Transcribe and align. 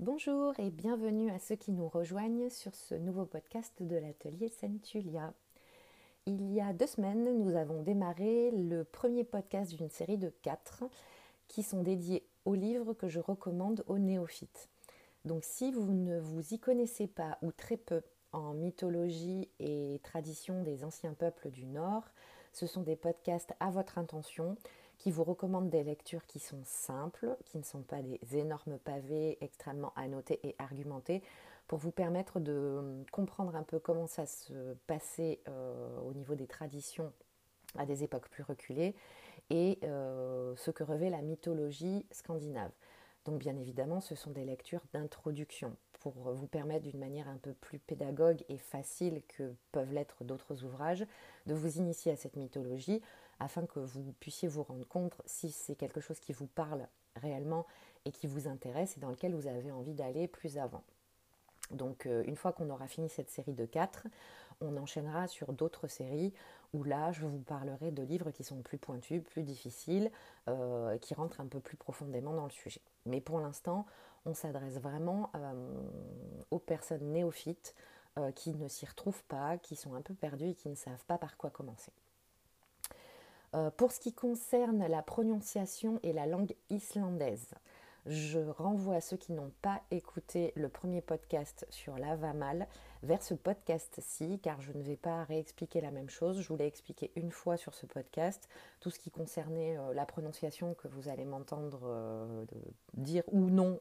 Bonjour 0.00 0.58
et 0.58 0.70
bienvenue 0.70 1.30
à 1.30 1.38
ceux 1.38 1.56
qui 1.56 1.72
nous 1.72 1.86
rejoignent 1.86 2.48
sur 2.48 2.74
ce 2.74 2.94
nouveau 2.94 3.26
podcast 3.26 3.74
de 3.80 3.96
l'atelier 3.96 4.48
Centulia. 4.48 5.34
Il 6.24 6.50
y 6.54 6.58
a 6.62 6.72
deux 6.72 6.86
semaines, 6.86 7.38
nous 7.38 7.54
avons 7.54 7.82
démarré 7.82 8.50
le 8.50 8.84
premier 8.84 9.24
podcast 9.24 9.74
d'une 9.74 9.90
série 9.90 10.16
de 10.16 10.32
quatre 10.40 10.84
qui 11.48 11.62
sont 11.62 11.82
dédiés 11.82 12.24
aux 12.46 12.54
livres 12.54 12.94
que 12.94 13.08
je 13.08 13.20
recommande 13.20 13.84
aux 13.88 13.98
néophytes. 13.98 14.70
Donc 15.26 15.44
si 15.44 15.70
vous 15.70 15.92
ne 15.92 16.18
vous 16.18 16.54
y 16.54 16.58
connaissez 16.58 17.06
pas 17.06 17.36
ou 17.42 17.52
très 17.52 17.76
peu 17.76 18.00
en 18.32 18.54
mythologie 18.54 19.50
et 19.58 20.00
tradition 20.02 20.62
des 20.62 20.82
anciens 20.82 21.12
peuples 21.12 21.50
du 21.50 21.66
Nord, 21.66 22.04
ce 22.54 22.66
sont 22.66 22.80
des 22.82 22.96
podcasts 22.96 23.52
à 23.60 23.70
votre 23.70 23.98
intention 23.98 24.56
qui 25.00 25.10
vous 25.10 25.24
recommande 25.24 25.70
des 25.70 25.82
lectures 25.82 26.26
qui 26.26 26.38
sont 26.38 26.60
simples, 26.62 27.34
qui 27.46 27.56
ne 27.56 27.62
sont 27.62 27.80
pas 27.80 28.02
des 28.02 28.20
énormes 28.36 28.78
pavés 28.78 29.38
extrêmement 29.40 29.94
annotés 29.96 30.38
et 30.46 30.54
argumentés, 30.58 31.22
pour 31.66 31.78
vous 31.78 31.90
permettre 31.90 32.38
de 32.38 33.02
comprendre 33.10 33.56
un 33.56 33.62
peu 33.62 33.78
comment 33.78 34.06
ça 34.06 34.26
se 34.26 34.74
passait 34.86 35.40
euh, 35.48 35.98
au 36.00 36.12
niveau 36.12 36.34
des 36.34 36.46
traditions 36.46 37.14
à 37.78 37.86
des 37.86 38.04
époques 38.04 38.28
plus 38.28 38.42
reculées 38.42 38.94
et 39.48 39.78
euh, 39.84 40.54
ce 40.56 40.70
que 40.70 40.84
revêt 40.84 41.08
la 41.08 41.22
mythologie 41.22 42.04
scandinave. 42.10 42.72
Donc 43.24 43.38
bien 43.38 43.56
évidemment, 43.56 44.02
ce 44.02 44.14
sont 44.14 44.32
des 44.32 44.44
lectures 44.44 44.82
d'introduction 44.92 45.74
pour 46.00 46.32
vous 46.32 46.46
permettre 46.46 46.86
d'une 46.86 46.98
manière 46.98 47.28
un 47.28 47.36
peu 47.36 47.52
plus 47.52 47.78
pédagogue 47.78 48.42
et 48.48 48.58
facile 48.58 49.22
que 49.28 49.54
peuvent 49.70 49.92
l'être 49.92 50.24
d'autres 50.24 50.64
ouvrages 50.64 51.06
de 51.46 51.54
vous 51.54 51.78
initier 51.78 52.12
à 52.12 52.16
cette 52.16 52.36
mythologie 52.36 53.00
afin 53.38 53.66
que 53.66 53.80
vous 53.80 54.12
puissiez 54.18 54.48
vous 54.48 54.62
rendre 54.62 54.86
compte 54.86 55.20
si 55.26 55.50
c'est 55.50 55.76
quelque 55.76 56.00
chose 56.00 56.18
qui 56.18 56.32
vous 56.32 56.46
parle 56.46 56.88
réellement 57.16 57.66
et 58.04 58.12
qui 58.12 58.26
vous 58.26 58.48
intéresse 58.48 58.96
et 58.96 59.00
dans 59.00 59.10
lequel 59.10 59.34
vous 59.34 59.46
avez 59.46 59.70
envie 59.70 59.94
d'aller 59.94 60.26
plus 60.26 60.58
avant. 60.58 60.82
Donc 61.70 62.06
euh, 62.06 62.22
une 62.26 62.36
fois 62.36 62.52
qu'on 62.52 62.70
aura 62.70 62.88
fini 62.88 63.08
cette 63.08 63.30
série 63.30 63.54
de 63.54 63.64
quatre, 63.64 64.06
on 64.60 64.76
enchaînera 64.76 65.26
sur 65.26 65.52
d'autres 65.52 65.86
séries 65.86 66.32
où 66.72 66.82
là 66.82 67.12
je 67.12 67.26
vous 67.26 67.38
parlerai 67.38 67.90
de 67.90 68.02
livres 68.02 68.30
qui 68.30 68.44
sont 68.44 68.62
plus 68.62 68.78
pointus, 68.78 69.22
plus 69.22 69.42
difficiles, 69.42 70.10
euh, 70.48 70.98
qui 70.98 71.14
rentrent 71.14 71.40
un 71.40 71.46
peu 71.46 71.60
plus 71.60 71.76
profondément 71.76 72.34
dans 72.34 72.44
le 72.44 72.50
sujet. 72.50 72.80
Mais 73.06 73.20
pour 73.20 73.40
l'instant, 73.40 73.86
on 74.26 74.34
s'adresse 74.34 74.78
vraiment 74.78 75.30
euh, 75.34 75.52
aux 76.50 76.58
personnes 76.58 77.12
néophytes 77.12 77.74
qui 78.34 78.54
ne 78.54 78.68
s'y 78.68 78.84
retrouvent 78.84 79.22
pas, 79.28 79.56
qui 79.56 79.76
sont 79.76 79.94
un 79.94 80.02
peu 80.02 80.12
perdues 80.12 80.50
et 80.50 80.54
qui 80.54 80.68
ne 80.68 80.74
savent 80.74 81.04
pas 81.06 81.16
par 81.16 81.38
quoi 81.38 81.48
commencer. 81.48 81.92
Euh, 83.54 83.70
pour 83.70 83.90
ce 83.90 83.98
qui 83.98 84.12
concerne 84.12 84.86
la 84.86 85.02
prononciation 85.02 85.98
et 86.02 86.12
la 86.12 86.26
langue 86.26 86.54
islandaise, 86.68 87.54
je 88.06 88.38
renvoie 88.38 88.96
à 88.96 89.00
ceux 89.00 89.16
qui 89.16 89.32
n'ont 89.32 89.52
pas 89.60 89.82
écouté 89.90 90.52
le 90.54 90.68
premier 90.68 91.00
podcast 91.00 91.66
sur 91.68 91.98
l'avamal 91.98 92.68
vers 93.02 93.22
ce 93.22 93.34
podcast-ci, 93.34 94.38
car 94.42 94.60
je 94.60 94.72
ne 94.72 94.82
vais 94.82 94.96
pas 94.96 95.24
réexpliquer 95.24 95.80
la 95.80 95.90
même 95.90 96.10
chose. 96.10 96.40
Je 96.40 96.48
vous 96.48 96.56
l'ai 96.56 96.66
expliqué 96.66 97.10
une 97.16 97.30
fois 97.30 97.56
sur 97.56 97.74
ce 97.74 97.86
podcast, 97.86 98.48
tout 98.80 98.90
ce 98.90 98.98
qui 98.98 99.10
concernait 99.10 99.78
euh, 99.78 99.94
la 99.94 100.06
prononciation 100.06 100.74
que 100.74 100.88
vous 100.88 101.08
allez 101.08 101.24
m'entendre 101.24 101.80
euh, 101.84 102.44
dire 102.94 103.24
ou 103.32 103.50
non, 103.50 103.80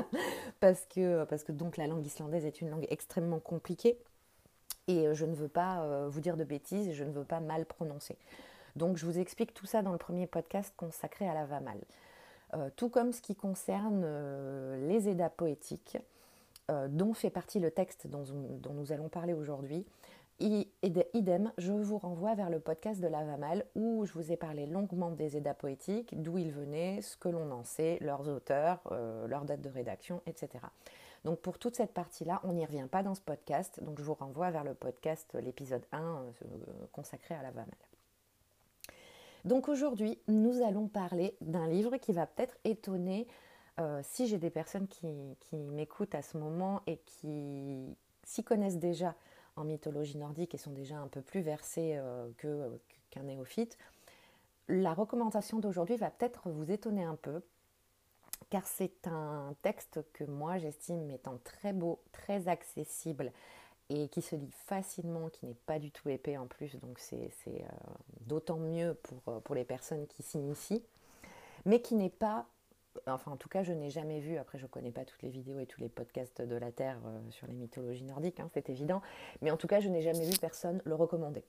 parce, 0.60 0.86
que, 0.86 1.24
parce 1.24 1.44
que 1.44 1.52
donc 1.52 1.76
la 1.76 1.86
langue 1.86 2.04
islandaise 2.04 2.44
est 2.44 2.60
une 2.60 2.70
langue 2.70 2.86
extrêmement 2.90 3.40
compliquée. 3.40 3.98
Et 4.88 5.12
je 5.14 5.24
ne 5.24 5.34
veux 5.34 5.48
pas 5.48 6.06
vous 6.06 6.20
dire 6.20 6.36
de 6.36 6.44
bêtises 6.44 6.86
et 6.86 6.92
je 6.92 7.02
ne 7.02 7.10
veux 7.10 7.24
pas 7.24 7.40
mal 7.40 7.66
prononcer. 7.66 8.16
Donc 8.76 8.98
je 8.98 9.04
vous 9.04 9.18
explique 9.18 9.52
tout 9.52 9.66
ça 9.66 9.82
dans 9.82 9.90
le 9.90 9.98
premier 9.98 10.28
podcast 10.28 10.72
consacré 10.76 11.28
à 11.28 11.34
la 11.34 11.44
VAMAL. 11.44 11.78
Euh, 12.54 12.70
tout 12.76 12.88
comme 12.88 13.12
ce 13.12 13.20
qui 13.20 13.34
concerne 13.34 14.02
euh, 14.04 14.88
les 14.88 15.08
EDA 15.08 15.30
poétiques, 15.30 15.98
euh, 16.70 16.88
dont 16.88 17.14
fait 17.14 17.30
partie 17.30 17.60
le 17.60 17.70
texte 17.70 18.06
dont, 18.06 18.24
nous 18.72 18.92
allons 18.92 19.08
parler 19.08 19.32
aujourd'hui. 19.32 19.86
Idem, 20.38 21.50
je 21.56 21.72
vous 21.72 21.96
renvoie 21.96 22.34
vers 22.34 22.50
le 22.50 22.60
podcast 22.60 23.00
de 23.00 23.06
la 23.06 23.24
VAMAL 23.24 23.64
où 23.74 24.04
je 24.04 24.12
vous 24.12 24.32
ai 24.32 24.36
parlé 24.36 24.66
longuement 24.66 25.10
des 25.10 25.36
EDA 25.36 25.54
poétiques, 25.54 26.20
d'où 26.20 26.36
ils 26.36 26.52
venaient, 26.52 27.00
ce 27.00 27.16
que 27.16 27.30
l'on 27.30 27.50
en 27.50 27.64
sait, 27.64 27.96
leurs 28.02 28.28
auteurs, 28.28 28.82
leur 29.26 29.46
date 29.46 29.62
de 29.62 29.70
rédaction, 29.70 30.20
etc. 30.26 30.58
Donc 31.24 31.38
pour 31.38 31.58
toute 31.58 31.74
cette 31.74 31.94
partie-là, 31.94 32.42
on 32.44 32.52
n'y 32.52 32.66
revient 32.66 32.86
pas 32.90 33.02
dans 33.02 33.14
ce 33.14 33.22
podcast, 33.22 33.82
donc 33.82 33.98
je 33.98 34.04
vous 34.04 34.12
renvoie 34.12 34.50
vers 34.50 34.62
le 34.62 34.74
podcast, 34.74 35.38
l'épisode 35.42 35.86
1 35.92 36.22
consacré 36.92 37.34
à 37.34 37.42
la 37.42 37.50
VAMAL. 37.50 37.74
Donc 39.46 39.68
aujourd'hui, 39.68 40.18
nous 40.26 40.60
allons 40.62 40.88
parler 40.88 41.36
d'un 41.40 41.68
livre 41.68 41.96
qui 41.98 42.12
va 42.12 42.26
peut-être 42.26 42.56
étonner 42.64 43.28
euh, 43.78 44.00
si 44.02 44.26
j'ai 44.26 44.38
des 44.38 44.50
personnes 44.50 44.88
qui, 44.88 45.06
m'écoutent 45.56 46.14
à 46.14 46.22
ce 46.22 46.38
moment 46.38 46.82
et 46.86 46.98
qui 46.98 47.96
s'y 48.24 48.42
connaissent 48.42 48.78
déjà 48.78 49.14
en 49.56 49.64
mythologie 49.64 50.18
nordique 50.18 50.54
et 50.54 50.58
sont 50.58 50.72
déjà 50.72 50.96
un 50.96 51.08
peu 51.08 51.22
plus 51.22 51.40
versées 51.40 51.94
euh, 51.96 52.28
qu'un 53.10 53.22
néophyte. 53.22 53.78
La 54.68 54.94
recommandation 54.94 55.58
d'aujourd'hui 55.58 55.96
va 55.96 56.10
peut-être 56.10 56.50
vous 56.50 56.70
étonner 56.70 57.04
un 57.04 57.14
peu, 57.16 57.42
car 58.50 58.66
c'est 58.66 59.06
un 59.06 59.54
texte 59.62 60.00
que 60.12 60.24
moi 60.24 60.58
j'estime 60.58 61.10
étant 61.10 61.38
très 61.44 61.72
beau, 61.72 62.00
très 62.12 62.48
accessible 62.48 63.32
et 63.88 64.08
qui 64.08 64.22
se 64.22 64.34
lit 64.34 64.50
facilement, 64.66 65.28
qui 65.28 65.46
n'est 65.46 65.54
pas 65.54 65.78
du 65.78 65.90
tout 65.90 66.08
épais 66.08 66.36
en 66.36 66.46
plus, 66.46 66.76
donc 66.76 66.98
c'est 66.98 67.30
euh, 67.46 67.62
d'autant 68.22 68.56
mieux 68.56 68.94
pour, 68.94 69.34
euh, 69.34 69.40
pour 69.40 69.54
les 69.54 69.64
personnes 69.64 70.06
qui 70.08 70.22
s'initient, 70.22 70.82
mais 71.64 71.80
qui 71.80 71.94
n'est 71.94 72.10
pas, 72.10 72.46
enfin 73.06 73.32
en 73.32 73.36
tout 73.36 73.48
cas 73.48 73.62
je 73.62 73.72
n'ai 73.72 73.90
jamais 73.90 74.20
vu, 74.20 74.36
après 74.36 74.58
je 74.58 74.64
ne 74.64 74.68
connais 74.68 74.90
pas 74.90 75.04
toutes 75.04 75.22
les 75.22 75.28
vidéos 75.28 75.58
et 75.58 75.66
tous 75.66 75.80
les 75.80 75.88
podcasts 75.88 76.42
de 76.42 76.56
la 76.56 76.72
Terre 76.72 76.98
euh, 77.06 77.30
sur 77.30 77.46
les 77.46 77.54
mythologies 77.54 78.04
nordiques, 78.04 78.40
hein, 78.40 78.48
c'est 78.52 78.70
évident, 78.70 79.02
mais 79.42 79.50
en 79.50 79.56
tout 79.56 79.66
cas 79.66 79.80
je 79.80 79.88
n'ai 79.88 80.02
jamais 80.02 80.24
vu 80.24 80.36
personne 80.38 80.80
le 80.84 80.94
recommander. 80.94 81.44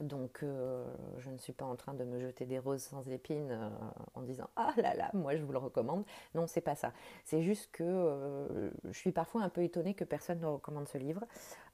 Donc 0.00 0.42
euh, 0.42 0.86
je 1.18 1.28
ne 1.28 1.36
suis 1.36 1.52
pas 1.52 1.66
en 1.66 1.76
train 1.76 1.92
de 1.92 2.04
me 2.04 2.18
jeter 2.18 2.46
des 2.46 2.58
roses 2.58 2.82
sans 2.82 3.06
épines 3.10 3.50
euh, 3.50 3.68
en 4.14 4.22
disant 4.22 4.48
ah 4.56 4.72
là 4.78 4.94
là 4.94 5.10
moi 5.12 5.36
je 5.36 5.42
vous 5.42 5.52
le 5.52 5.58
recommande. 5.58 6.04
Non 6.34 6.46
c'est 6.46 6.62
pas 6.62 6.74
ça. 6.74 6.94
C'est 7.24 7.42
juste 7.42 7.70
que 7.70 8.70
je 8.84 8.98
suis 8.98 9.12
parfois 9.12 9.42
un 9.42 9.50
peu 9.50 9.62
étonnée 9.62 9.92
que 9.92 10.04
personne 10.04 10.40
ne 10.40 10.46
recommande 10.46 10.88
ce 10.88 10.96
livre. 10.96 11.22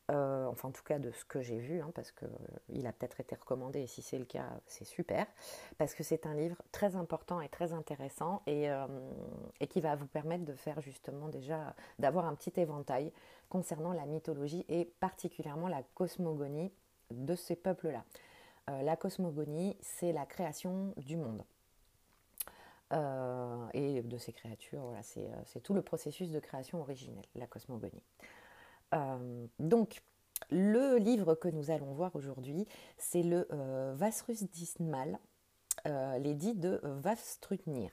Enfin 0.09 0.69
en 0.69 0.73
tout 0.73 0.85
cas 0.85 0.99
de 0.99 1.11
ce 1.11 1.25
que 1.25 1.43
j'ai 1.43 1.59
vu 1.59 1.81
hein, 1.81 1.91
parce 1.95 2.13
qu'il 2.13 2.87
a 2.87 2.93
peut-être 2.93 3.19
été 3.21 3.35
recommandé 3.35 3.81
et 3.81 3.87
si 3.87 4.03
c'est 4.03 4.19
le 4.19 4.25
cas 4.25 4.47
c'est 4.67 4.85
super 4.85 5.27
parce 5.79 5.95
que 5.95 6.05
c'est 6.05 6.27
un 6.27 6.35
livre 6.35 6.63
très 6.71 6.95
important 6.95 7.41
et 7.41 7.49
très 7.49 7.73
intéressant 7.73 8.43
et, 8.47 8.69
et 9.61 9.67
qui 9.67 9.81
va 9.81 9.97
vous 9.97 10.07
permettre 10.07 10.45
de 10.45 10.55
faire 10.55 10.81
justement 10.81 11.29
déjà 11.29 11.75
d'avoir 11.99 12.27
un 12.27 12.35
petit 12.37 12.53
éventail 12.61 13.13
concernant 13.49 13.93
la 13.93 14.07
mythologie 14.07 14.65
et 14.69 14.85
particulièrement 15.01 15.69
la 15.69 15.83
cosmogonie 15.95 16.73
de 17.11 17.35
ces 17.35 17.57
peuples-là. 17.57 18.05
Euh, 18.69 18.83
la 18.83 18.97
cosmogonie, 18.97 19.77
c'est 19.81 20.13
la 20.13 20.27
création 20.27 20.93
du 20.97 21.17
monde. 21.17 21.45
Euh, 22.93 23.67
et 23.75 24.03
de 24.03 24.19
ces 24.19 24.33
créatures, 24.33 24.95
c'est 25.03 25.29
euh, 25.29 25.61
tout 25.63 25.75
le 25.75 25.83
processus 25.83 26.31
de 26.31 26.39
création 26.39 26.81
originelle, 26.81 27.25
la 27.35 27.47
cosmogonie. 27.47 28.03
Donc, 29.59 30.03
le 30.51 30.97
livre 30.97 31.35
que 31.35 31.49
nous 31.49 31.71
allons 31.71 31.93
voir 31.93 32.15
aujourd'hui, 32.15 32.67
c'est 32.99 33.23
le 33.23 33.47
Vasrus 33.95 34.45
Dismal, 34.45 35.19
l'édit 35.85 36.55
de 36.55 36.81
Vastrutnir. 36.83 37.91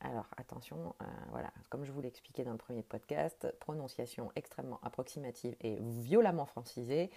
Alors 0.00 0.26
attention, 0.36 0.94
voilà, 1.30 1.50
comme 1.70 1.84
je 1.84 1.92
vous 1.92 2.02
l'expliquais 2.02 2.44
dans 2.44 2.52
le 2.52 2.58
premier 2.58 2.82
podcast, 2.82 3.54
prononciation 3.60 4.30
extrêmement 4.36 4.78
approximative 4.82 5.56
et 5.60 5.76
violemment 5.80 6.46
francisée 6.46 7.10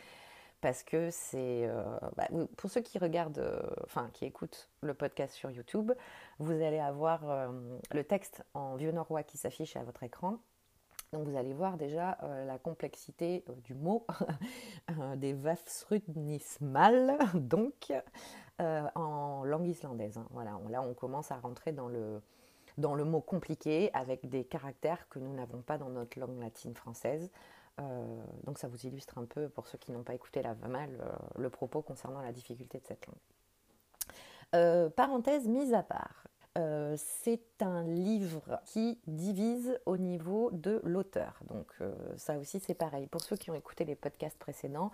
parce 0.61 0.83
que 0.83 1.09
c'est 1.11 1.67
euh, 1.67 1.83
bah, 2.15 2.27
pour 2.57 2.69
ceux 2.69 2.81
qui 2.81 2.97
regardent, 2.97 3.39
euh, 3.39 3.61
enfin 3.85 4.09
qui 4.13 4.25
écoutent 4.25 4.69
le 4.81 4.93
podcast 4.93 5.33
sur 5.33 5.51
YouTube, 5.51 5.91
vous 6.39 6.51
allez 6.51 6.79
avoir 6.79 7.29
euh, 7.29 7.49
le 7.91 8.03
texte 8.03 8.43
en 8.53 8.75
vieux 8.75 8.91
norrois 8.91 9.23
qui 9.23 9.37
s'affiche 9.37 9.75
à 9.75 9.83
votre 9.83 10.03
écran. 10.03 10.39
Donc 11.13 11.25
vous 11.27 11.37
allez 11.37 11.53
voir 11.53 11.77
déjà 11.77 12.17
la 12.45 12.57
complexité 12.57 13.45
du 13.63 13.73
mot 13.73 14.05
des 15.15 15.33
Vafsrudnismal, 15.33 17.17
donc 17.33 17.93
en 18.59 19.43
langue 19.45 19.67
islandaise. 19.67 20.17
Hein. 20.17 20.27
Voilà, 20.31 20.59
là 20.69 20.81
on 20.81 20.93
commence 20.93 21.31
à 21.31 21.37
rentrer 21.37 21.71
dans 21.71 21.87
le, 21.87 22.21
dans 22.77 22.93
le 22.93 23.03
mot 23.03 23.21
compliqué 23.21 23.89
avec 23.93 24.27
des 24.29 24.43
caractères 24.43 25.07
que 25.09 25.19
nous 25.19 25.33
n'avons 25.33 25.61
pas 25.61 25.77
dans 25.77 25.89
notre 25.89 26.19
langue 26.19 26.39
latine 26.39 26.75
française. 26.75 27.31
Euh, 27.79 28.23
donc 28.43 28.57
ça 28.57 28.67
vous 28.67 28.85
illustre 28.85 29.17
un 29.17 29.25
peu, 29.25 29.49
pour 29.49 29.67
ceux 29.67 29.77
qui 29.77 29.91
n'ont 29.91 30.03
pas 30.03 30.13
écouté 30.13 30.41
la 30.41 30.55
mal, 30.55 30.89
euh, 31.01 31.11
le 31.37 31.49
propos 31.49 31.81
concernant 31.81 32.21
la 32.21 32.31
difficulté 32.31 32.79
de 32.79 32.85
cette 32.85 33.05
langue. 33.05 33.15
Euh, 34.55 34.89
parenthèse 34.89 35.47
mise 35.47 35.73
à 35.73 35.83
part, 35.83 36.26
c'est 36.97 37.61
un 37.61 37.83
livre 37.83 38.59
qui 38.65 38.99
divise 39.07 39.79
au 39.85 39.97
niveau 39.97 40.49
de 40.51 40.81
l'auteur. 40.83 41.39
Donc 41.49 41.71
ça 42.15 42.37
aussi 42.37 42.59
c'est 42.59 42.73
pareil. 42.73 43.07
Pour 43.07 43.21
ceux 43.21 43.35
qui 43.35 43.51
ont 43.51 43.55
écouté 43.55 43.85
les 43.85 43.95
podcasts 43.95 44.37
précédents, 44.37 44.91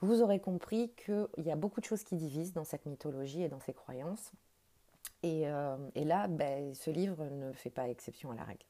vous 0.00 0.22
aurez 0.22 0.40
compris 0.40 0.92
qu'il 0.96 1.44
y 1.44 1.50
a 1.50 1.56
beaucoup 1.56 1.80
de 1.80 1.84
choses 1.84 2.04
qui 2.04 2.16
divisent 2.16 2.52
dans 2.52 2.64
cette 2.64 2.86
mythologie 2.86 3.42
et 3.42 3.48
dans 3.48 3.60
ces 3.60 3.72
croyances. 3.72 4.32
Et, 5.22 5.46
là, 5.46 6.28
ben, 6.28 6.74
ce 6.74 6.90
livre 6.90 7.24
ne 7.26 7.52
fait 7.52 7.70
pas 7.70 7.88
exception 7.88 8.30
à 8.30 8.34
la 8.34 8.44
règle. 8.44 8.64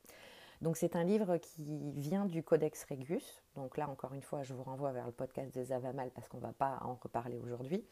Donc 0.61 0.77
c'est 0.77 0.97
un 0.97 1.05
livre 1.05 1.37
qui 1.37 1.93
vient 1.95 2.25
du 2.25 2.43
Codex 2.43 2.85
Regus. 2.91 3.43
Donc 3.55 3.77
là 3.77 3.89
encore 3.89 4.13
une 4.15 4.23
fois, 4.23 4.43
je 4.43 4.55
vous 4.55 4.65
renvoie 4.65 4.93
vers 4.93 5.07
le 5.07 5.13
podcast 5.13 5.55
des 5.55 5.73
Avamal 5.73 6.11
parce 6.11 6.29
qu'on 6.29 6.39
ne 6.39 6.43
va 6.43 6.53
pas 6.53 6.81
en 6.83 6.95
reparler 6.95 7.39
aujourd'hui. 7.39 7.85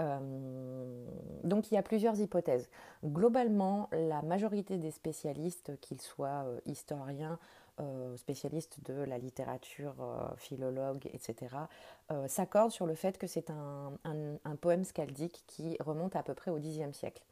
Euh, 0.00 0.18
donc 1.44 1.70
il 1.70 1.74
y 1.74 1.78
a 1.78 1.82
plusieurs 1.82 2.18
hypothèses. 2.20 2.68
Globalement, 3.04 3.88
la 3.92 4.22
majorité 4.22 4.78
des 4.78 4.90
spécialistes, 4.90 5.78
qu'ils 5.80 6.00
soient 6.00 6.44
euh, 6.46 6.60
historiens, 6.66 7.38
euh, 7.80 8.16
spécialistes 8.16 8.78
de 8.84 8.94
la 8.94 9.18
littérature, 9.18 9.94
philologues, 10.36 11.08
etc., 11.12 11.56
s'accordent 12.26 12.70
sur 12.70 12.86
le 12.86 12.94
fait 12.94 13.18
que 13.18 13.26
c'est 13.26 13.50
un, 13.50 13.92
un, 14.04 14.56
poème 14.56 14.84
scaldique 14.84 15.42
qui 15.46 15.76
remonte 15.80 16.14
à 16.14 16.22
peu 16.22 16.34
près 16.34 16.50
au 16.50 16.58
Xe 16.58 16.92
siècle. 16.92 17.22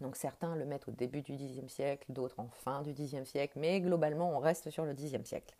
Donc 0.00 0.16
certains 0.16 0.56
le 0.56 0.64
mettent 0.64 0.88
au 0.88 0.92
début 0.92 1.20
du 1.20 1.36
Xe 1.36 1.66
siècle, 1.66 2.06
d'autres 2.08 2.40
en 2.40 2.48
fin 2.48 2.82
du 2.82 2.94
Xe 2.94 3.24
siècle, 3.24 3.58
mais 3.58 3.80
globalement 3.80 4.34
on 4.34 4.38
reste 4.38 4.70
sur 4.70 4.84
le 4.84 4.94
Xe 4.94 5.22
siècle. 5.24 5.54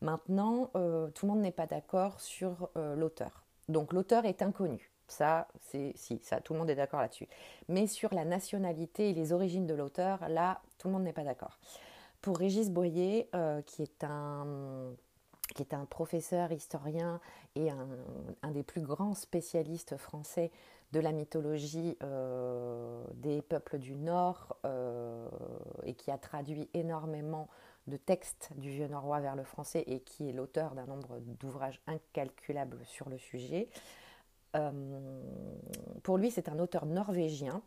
Maintenant, 0.00 0.70
tout 0.72 1.26
le 1.26 1.28
monde 1.28 1.40
n'est 1.40 1.52
pas 1.52 1.66
d'accord 1.66 2.20
sur 2.20 2.68
l'auteur. 2.74 3.44
Donc 3.68 3.92
l'auteur 3.92 4.24
est 4.24 4.42
inconnu. 4.42 4.93
Ça, 5.06 5.48
c'est 5.60 5.92
si, 5.96 6.20
ça, 6.22 6.40
tout 6.40 6.54
le 6.54 6.58
monde 6.58 6.70
est 6.70 6.74
d'accord 6.74 7.00
là-dessus. 7.00 7.28
Mais 7.68 7.86
sur 7.86 8.12
la 8.14 8.24
nationalité 8.24 9.10
et 9.10 9.12
les 9.12 9.32
origines 9.32 9.66
de 9.66 9.74
l'auteur, 9.74 10.28
là, 10.28 10.60
tout 10.78 10.88
le 10.88 10.94
monde 10.94 11.04
n'est 11.04 11.12
pas 11.12 11.24
d'accord. 11.24 11.58
Pour 12.20 12.38
Régis 12.38 12.70
Boyer, 12.70 13.28
euh, 13.34 13.60
qui 13.62 13.82
est 13.82 14.04
un 14.04 14.96
professeur, 15.90 16.52
historien 16.52 17.20
et 17.54 17.70
un, 17.70 18.50
des 18.50 18.62
plus 18.62 18.80
grands 18.80 19.14
spécialistes 19.14 19.96
français 19.96 20.50
de 20.92 21.00
la 21.00 21.12
mythologie 21.12 21.98
euh, 22.02 23.04
des 23.14 23.42
peuples 23.42 23.78
du 23.78 23.94
Nord 23.96 24.56
euh, 24.64 25.28
et 25.82 25.94
qui 25.94 26.10
a 26.10 26.18
traduit 26.18 26.68
énormément 26.72 27.48
de 27.86 27.96
textes 27.96 28.50
du 28.56 28.70
vieux 28.70 28.88
norrois 28.88 29.20
vers 29.20 29.36
le 29.36 29.44
français 29.44 29.84
et 29.86 30.00
qui 30.00 30.28
est 30.28 30.32
l'auteur 30.32 30.74
d'un 30.74 30.86
nombre 30.86 31.18
d'ouvrages 31.20 31.80
incalculables 31.86 32.78
sur 32.84 33.08
le 33.08 33.18
sujet. 33.18 33.68
Euh, 34.54 34.70
pour 36.02 36.18
lui, 36.18 36.30
c'est 36.30 36.48
un 36.48 36.58
auteur 36.58 36.86
norvégien, 36.86 37.62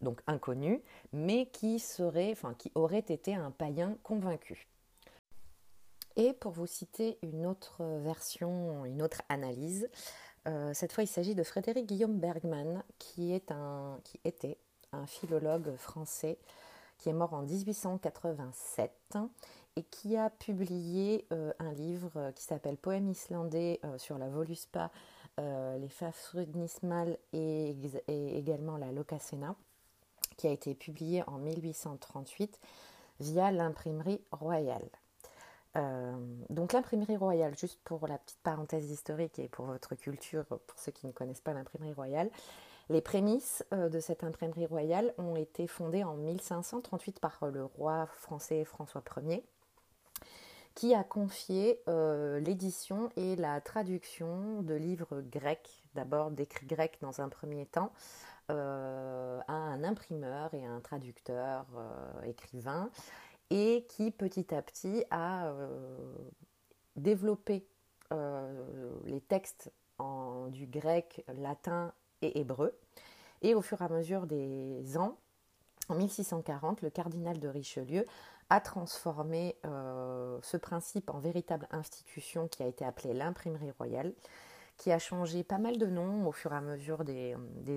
donc 0.00 0.20
inconnu, 0.26 0.82
mais 1.12 1.46
qui 1.46 1.78
serait, 1.78 2.32
enfin, 2.32 2.54
qui 2.54 2.70
aurait 2.74 2.98
été 2.98 3.34
un 3.34 3.50
païen 3.50 3.96
convaincu. 4.02 4.68
Et 6.16 6.32
pour 6.32 6.52
vous 6.52 6.66
citer 6.66 7.18
une 7.22 7.46
autre 7.46 7.82
version, 8.02 8.84
une 8.84 9.02
autre 9.02 9.22
analyse, 9.28 9.88
euh, 10.48 10.72
cette 10.74 10.92
fois 10.92 11.04
il 11.04 11.06
s'agit 11.06 11.34
de 11.34 11.42
Frédéric 11.42 11.86
Guillaume 11.86 12.18
Bergman, 12.18 12.82
qui, 12.98 13.32
est 13.32 13.50
un, 13.52 13.98
qui 14.04 14.18
était 14.24 14.58
un 14.92 15.06
philologue 15.06 15.76
français 15.76 16.38
qui 16.98 17.08
est 17.08 17.14
mort 17.14 17.32
en 17.32 17.42
1887 17.42 19.18
et 19.76 19.82
qui 19.84 20.16
a 20.16 20.28
publié 20.28 21.26
euh, 21.32 21.52
un 21.58 21.72
livre 21.72 22.32
qui 22.34 22.44
s'appelle 22.44 22.76
Poème 22.76 23.08
islandais 23.08 23.80
sur 23.96 24.18
la 24.18 24.28
Voluspa 24.28 24.90
euh, 25.40 25.78
les 25.78 25.88
Fafrudnismal 25.88 27.18
et, 27.32 27.74
et 28.08 28.38
également 28.38 28.76
la 28.76 28.92
Locasena, 28.92 29.56
qui 30.36 30.46
a 30.46 30.50
été 30.50 30.74
publié 30.74 31.22
en 31.26 31.38
1838 31.38 32.60
via 33.20 33.50
l'imprimerie 33.50 34.20
royale. 34.30 34.88
Euh, 35.76 36.12
donc 36.50 36.72
l'imprimerie 36.72 37.16
royale, 37.16 37.56
juste 37.56 37.80
pour 37.84 38.06
la 38.06 38.18
petite 38.18 38.40
parenthèse 38.42 38.90
historique 38.90 39.38
et 39.38 39.48
pour 39.48 39.66
votre 39.66 39.94
culture, 39.94 40.44
pour 40.44 40.78
ceux 40.78 40.92
qui 40.92 41.06
ne 41.06 41.12
connaissent 41.12 41.40
pas 41.40 41.52
l'imprimerie 41.52 41.92
royale, 41.92 42.30
les 42.88 43.00
prémices 43.00 43.64
euh, 43.72 43.88
de 43.88 44.00
cette 44.00 44.24
imprimerie 44.24 44.66
royale 44.66 45.14
ont 45.16 45.36
été 45.36 45.66
fondées 45.66 46.04
en 46.04 46.14
1538 46.14 47.20
par 47.20 47.38
le 47.46 47.64
roi 47.64 48.06
français 48.06 48.64
François 48.64 49.02
Ier 49.22 49.44
qui 50.74 50.94
a 50.94 51.04
confié 51.04 51.80
euh, 51.88 52.40
l'édition 52.40 53.10
et 53.16 53.36
la 53.36 53.60
traduction 53.60 54.62
de 54.62 54.74
livres 54.74 55.20
grecs, 55.20 55.82
d'abord 55.94 56.30
d'écrits 56.30 56.66
grecs 56.66 56.98
dans 57.00 57.20
un 57.20 57.28
premier 57.28 57.66
temps, 57.66 57.92
euh, 58.50 59.40
à 59.46 59.52
un 59.52 59.84
imprimeur 59.84 60.52
et 60.54 60.64
un 60.64 60.80
traducteur 60.80 61.66
euh, 61.76 62.22
écrivain, 62.22 62.90
et 63.50 63.84
qui 63.88 64.10
petit 64.10 64.54
à 64.54 64.62
petit 64.62 65.04
a 65.10 65.52
développé 66.94 67.66
les 69.04 69.20
textes 69.20 69.72
en, 69.98 70.46
du 70.48 70.66
grec, 70.66 71.24
latin 71.36 71.92
et 72.22 72.38
hébreu. 72.38 72.78
Et 73.42 73.54
au 73.56 73.60
fur 73.60 73.82
et 73.82 73.84
à 73.84 73.88
mesure 73.88 74.26
des 74.26 74.96
ans, 74.96 75.16
en 75.88 75.96
1640, 75.96 76.82
le 76.82 76.90
cardinal 76.90 77.40
de 77.40 77.48
Richelieu 77.48 78.06
a 78.50 78.60
transformé 78.60 79.56
euh, 79.64 80.38
ce 80.42 80.56
principe 80.56 81.08
en 81.10 81.20
véritable 81.20 81.68
institution 81.70 82.48
qui 82.48 82.64
a 82.64 82.66
été 82.66 82.84
appelée 82.84 83.14
l'imprimerie 83.14 83.70
royale, 83.78 84.12
qui 84.76 84.90
a 84.90 84.98
changé 84.98 85.44
pas 85.44 85.58
mal 85.58 85.78
de 85.78 85.86
noms 85.86 86.26
au 86.26 86.32
fur 86.32 86.52
et 86.52 86.56
à 86.56 86.60
mesure 86.60 87.04
des, 87.04 87.36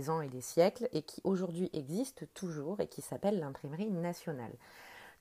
ans 0.10 0.22
et 0.22 0.30
des 0.30 0.42
siècles 0.42 0.90
et 0.92 1.04
qui 1.04 1.22
aujourd'hui 1.24 1.70
existe 1.74 2.28
toujours 2.34 2.82
et 2.82 2.88
qui 2.88 3.02
s'appelle 3.02 3.40
l'imprimerie 3.40 3.92
nationale. 3.92 4.54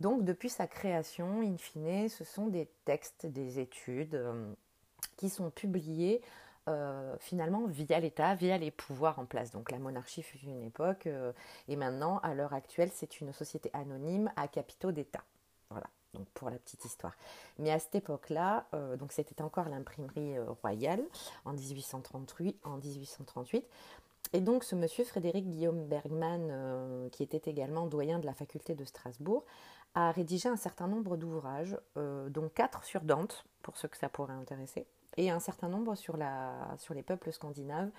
Donc 0.00 0.25
depuis 0.25 0.49
sa 0.49 0.66
création, 0.66 1.43
in 1.43 1.58
fine, 1.58 2.08
ce 2.08 2.25
sont 2.25 2.46
des 2.46 2.69
textes, 2.87 3.26
des 3.26 3.60
études 3.60 4.14
euh, 4.14 4.52
qui 5.19 5.28
sont 5.28 5.50
publiés 5.50 6.22
euh, 6.69 7.14
finalement 7.19 7.66
via 7.66 8.00
l'État, 8.00 8.34
via 8.34 8.56
les 8.56 8.70
pouvoirs 8.70 9.19
en 9.19 9.26
place. 9.26 9.50
Donc 9.50 9.70
la 9.70 9.78
monarchie 9.78 10.22
fut 10.22 10.38
une 10.38 10.62
époque 10.62 11.08
et 11.69 11.76
maintenant, 11.76 12.20
à 12.20 12.32
l'heure 12.32 12.55
actuelle, 12.55 12.90
c'est 12.94 13.20
une 13.20 13.34
société 13.34 13.70
anonyme 13.75 14.32
à 14.37 14.48
capitaux 14.48 14.93
d'État. 14.93 15.25
Voilà, 15.72 15.88
donc 16.14 16.26
pour 16.34 16.50
la 16.50 16.58
petite 16.58 16.84
histoire. 16.84 17.16
Mais 17.58 17.70
à 17.70 17.78
cette 17.78 17.94
époque-là, 17.94 18.66
euh, 18.74 18.96
donc 18.96 19.12
c'était 19.12 19.40
encore 19.42 19.69
l'imprimerie 19.69 20.36
euh, 20.36 20.50
royale 20.62 21.02
en 21.44 21.52
1838, 21.52 22.58
en 22.64 22.76
1838. 22.76 23.64
Et 24.34 24.40
donc 24.40 24.64
ce 24.64 24.74
monsieur 24.74 25.04
Frédéric 25.04 25.48
Guillaume 25.48 25.86
Bergman, 25.86 26.48
euh, 26.50 27.08
qui 27.10 27.22
était 27.22 27.50
également 27.50 27.86
doyen 27.86 28.19
de 28.19 28.26
la 28.26 28.34
faculté 28.34 28.74
de 28.74 28.84
Strasbourg, 28.84 29.44
a 29.94 30.10
rédigé 30.12 30.48
un 30.48 30.56
certain 30.56 30.86
nombre 30.86 31.19
d'ouvrages, 31.19 31.76
dont 31.96 32.48
quatre 32.48 32.82
sur 32.82 33.02
Dante, 33.02 33.44
pour 33.60 33.76
ceux 33.76 33.88
que 33.88 33.98
ça 33.98 34.08
pourrait 34.08 34.32
intéresser, 34.32 34.86
et 35.17 35.31
un 35.31 35.41
certain 35.41 35.69
nombre 35.69 35.94
sur, 35.94 36.17
la, 36.17 36.75
sur 36.79 36.94
les 36.94 37.03
peuples 37.03 37.32
scandinaves 37.32 37.91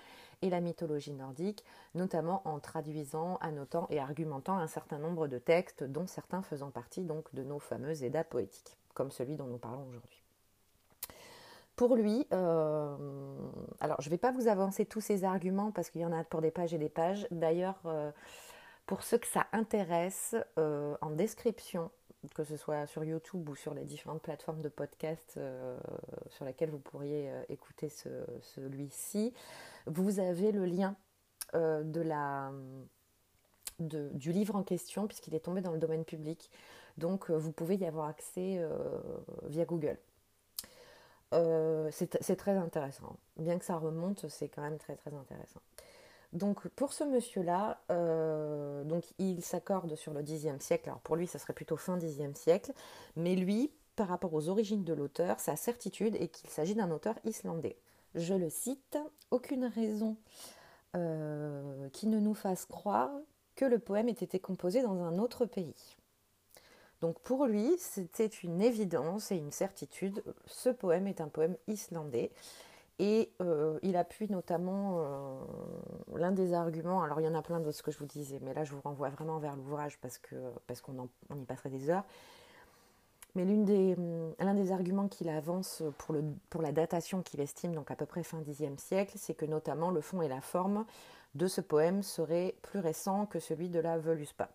et 0.42 0.50
la 0.50 0.60
mythologie 0.60 1.12
nordique, 1.12 1.64
notamment 1.94 2.42
en 2.44 2.58
traduisant, 2.58 3.36
annotant 3.40 3.86
et 3.90 4.00
argumentant 4.00 4.58
un 4.58 4.66
certain 4.66 4.98
nombre 4.98 5.28
de 5.28 5.38
textes, 5.38 5.84
dont 5.84 6.06
certains 6.06 6.42
faisant 6.42 6.70
partie 6.70 7.02
donc 7.02 7.32
de 7.34 7.42
nos 7.42 7.58
fameux 7.58 8.02
Eddas 8.02 8.24
poétiques, 8.24 8.76
comme 8.94 9.10
celui 9.10 9.36
dont 9.36 9.46
nous 9.46 9.58
parlons 9.58 9.86
aujourd'hui. 9.88 10.24
Pour 11.76 11.96
lui, 11.96 12.26
euh, 12.32 12.96
alors 13.80 14.00
je 14.00 14.08
ne 14.08 14.10
vais 14.10 14.18
pas 14.18 14.30
vous 14.30 14.46
avancer 14.46 14.84
tous 14.86 15.00
ces 15.00 15.24
arguments 15.24 15.72
parce 15.72 15.90
qu'il 15.90 16.02
y 16.02 16.04
en 16.04 16.12
a 16.12 16.22
pour 16.22 16.40
des 16.40 16.52
pages 16.52 16.72
et 16.72 16.78
des 16.78 16.88
pages. 16.88 17.26
D'ailleurs, 17.32 17.80
euh, 17.86 18.12
pour 18.86 19.02
ceux 19.02 19.18
que 19.18 19.26
ça 19.26 19.46
intéresse, 19.52 20.36
euh, 20.58 20.96
en 21.00 21.10
description 21.10 21.90
que 22.34 22.44
ce 22.44 22.56
soit 22.56 22.86
sur 22.86 23.04
YouTube 23.04 23.48
ou 23.48 23.56
sur 23.56 23.74
les 23.74 23.84
différentes 23.84 24.22
plateformes 24.22 24.60
de 24.60 24.68
podcast 24.68 25.34
euh, 25.36 25.78
sur 26.28 26.44
lesquelles 26.44 26.70
vous 26.70 26.78
pourriez 26.78 27.30
euh, 27.30 27.42
écouter 27.48 27.88
celui-ci, 27.88 29.34
vous 29.86 30.20
avez 30.20 30.52
le 30.52 30.64
lien 30.64 30.96
euh, 31.54 31.82
de 31.82 32.00
la, 32.00 32.52
du 33.78 34.32
livre 34.32 34.56
en 34.56 34.62
question 34.62 35.06
puisqu'il 35.06 35.34
est 35.34 35.40
tombé 35.40 35.60
dans 35.60 35.72
le 35.72 35.78
domaine 35.78 36.04
public. 36.04 36.50
Donc 36.96 37.30
vous 37.30 37.52
pouvez 37.52 37.76
y 37.76 37.84
avoir 37.84 38.06
accès 38.06 38.64
via 39.48 39.64
Google. 39.64 39.98
c'est 41.90 42.36
très 42.36 42.56
intéressant. 42.56 43.16
Bien 43.36 43.58
que 43.58 43.64
ça 43.64 43.76
remonte, 43.76 44.28
c'est 44.28 44.48
quand 44.48 44.62
même 44.62 44.78
très 44.78 44.94
très 44.94 45.12
intéressant. 45.12 45.60
Donc 46.34 46.66
pour 46.68 46.92
ce 46.92 47.04
monsieur-là, 47.04 47.80
euh, 47.90 48.82
il 49.18 49.42
s'accorde 49.42 49.94
sur 49.94 50.12
le 50.12 50.22
Xe 50.22 50.58
siècle. 50.58 50.88
Alors 50.88 51.00
pour 51.00 51.16
lui, 51.16 51.28
ça 51.28 51.38
serait 51.38 51.52
plutôt 51.52 51.76
fin 51.76 51.96
Xe 51.98 52.34
siècle, 52.34 52.72
mais 53.16 53.36
lui, 53.36 53.70
par 53.94 54.08
rapport 54.08 54.34
aux 54.34 54.48
origines 54.48 54.84
de 54.84 54.92
l'auteur, 54.92 55.38
sa 55.38 55.54
certitude 55.54 56.16
est 56.16 56.28
qu'il 56.28 56.50
s'agit 56.50 56.74
d'un 56.74 56.90
auteur 56.90 57.14
islandais. 57.24 57.76
Je 58.16 58.34
le 58.34 58.50
cite 58.50 58.98
aucune 59.30 59.64
raison 59.64 60.16
euh, 60.96 61.88
qui 61.90 62.08
ne 62.08 62.18
nous 62.18 62.34
fasse 62.34 62.66
croire 62.66 63.10
que 63.54 63.64
le 63.64 63.78
poème 63.78 64.08
ait 64.08 64.12
été 64.12 64.40
composé 64.40 64.82
dans 64.82 65.02
un 65.02 65.18
autre 65.18 65.46
pays. 65.46 65.96
Donc 67.00 67.20
pour 67.20 67.46
lui, 67.46 67.76
c'était 67.78 68.26
une 68.26 68.60
évidence 68.60 69.30
et 69.30 69.36
une 69.36 69.52
certitude. 69.52 70.24
Ce 70.46 70.68
poème 70.68 71.06
est 71.06 71.20
un 71.20 71.28
poème 71.28 71.56
islandais. 71.68 72.32
Et 73.00 73.32
euh, 73.40 73.78
il 73.82 73.96
appuie 73.96 74.30
notamment 74.30 74.98
euh, 74.98 76.16
l'un 76.16 76.30
des 76.30 76.54
arguments, 76.54 77.02
alors 77.02 77.20
il 77.20 77.24
y 77.24 77.28
en 77.28 77.34
a 77.34 77.42
plein 77.42 77.60
ce 77.72 77.82
que 77.82 77.90
je 77.90 77.98
vous 77.98 78.06
disais, 78.06 78.38
mais 78.40 78.54
là 78.54 78.62
je 78.62 78.72
vous 78.72 78.80
renvoie 78.80 79.08
vraiment 79.08 79.38
vers 79.38 79.56
l'ouvrage 79.56 79.98
parce 79.98 80.18
qu'on 80.18 80.52
parce 80.68 80.80
y 80.80 81.44
passerait 81.44 81.70
des 81.70 81.90
heures. 81.90 82.04
Mais 83.34 83.44
l'un 83.44 84.54
des, 84.54 84.70
arguments 84.70 85.08
qu'il 85.08 85.28
avance 85.28 85.82
pour, 85.98 86.14
le, 86.14 86.22
pour 86.50 86.62
la 86.62 86.70
datation 86.70 87.20
qu'il 87.20 87.40
estime, 87.40 87.74
donc 87.74 87.90
à 87.90 87.96
peu 87.96 88.06
près 88.06 88.22
fin 88.22 88.40
Xe 88.42 88.62
siècle, 88.78 89.14
c'est 89.16 89.34
que 89.34 89.44
notamment 89.44 89.90
le 89.90 90.00
fond 90.00 90.22
et 90.22 90.28
la 90.28 90.40
forme 90.40 90.86
de 91.34 91.48
ce 91.48 91.60
poème 91.60 92.04
seraient 92.04 92.54
plus 92.62 92.78
récents 92.78 93.26
que 93.26 93.40
celui 93.40 93.70
de 93.70 93.80
la 93.80 93.98
Voluspa. 93.98 94.50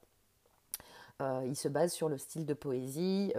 il 1.45 1.57
se 1.57 1.67
base 1.67 1.91
sur 1.91 2.07
le 2.07 2.17
style 2.17 2.45
de 2.45 2.53
poésie 2.53 3.33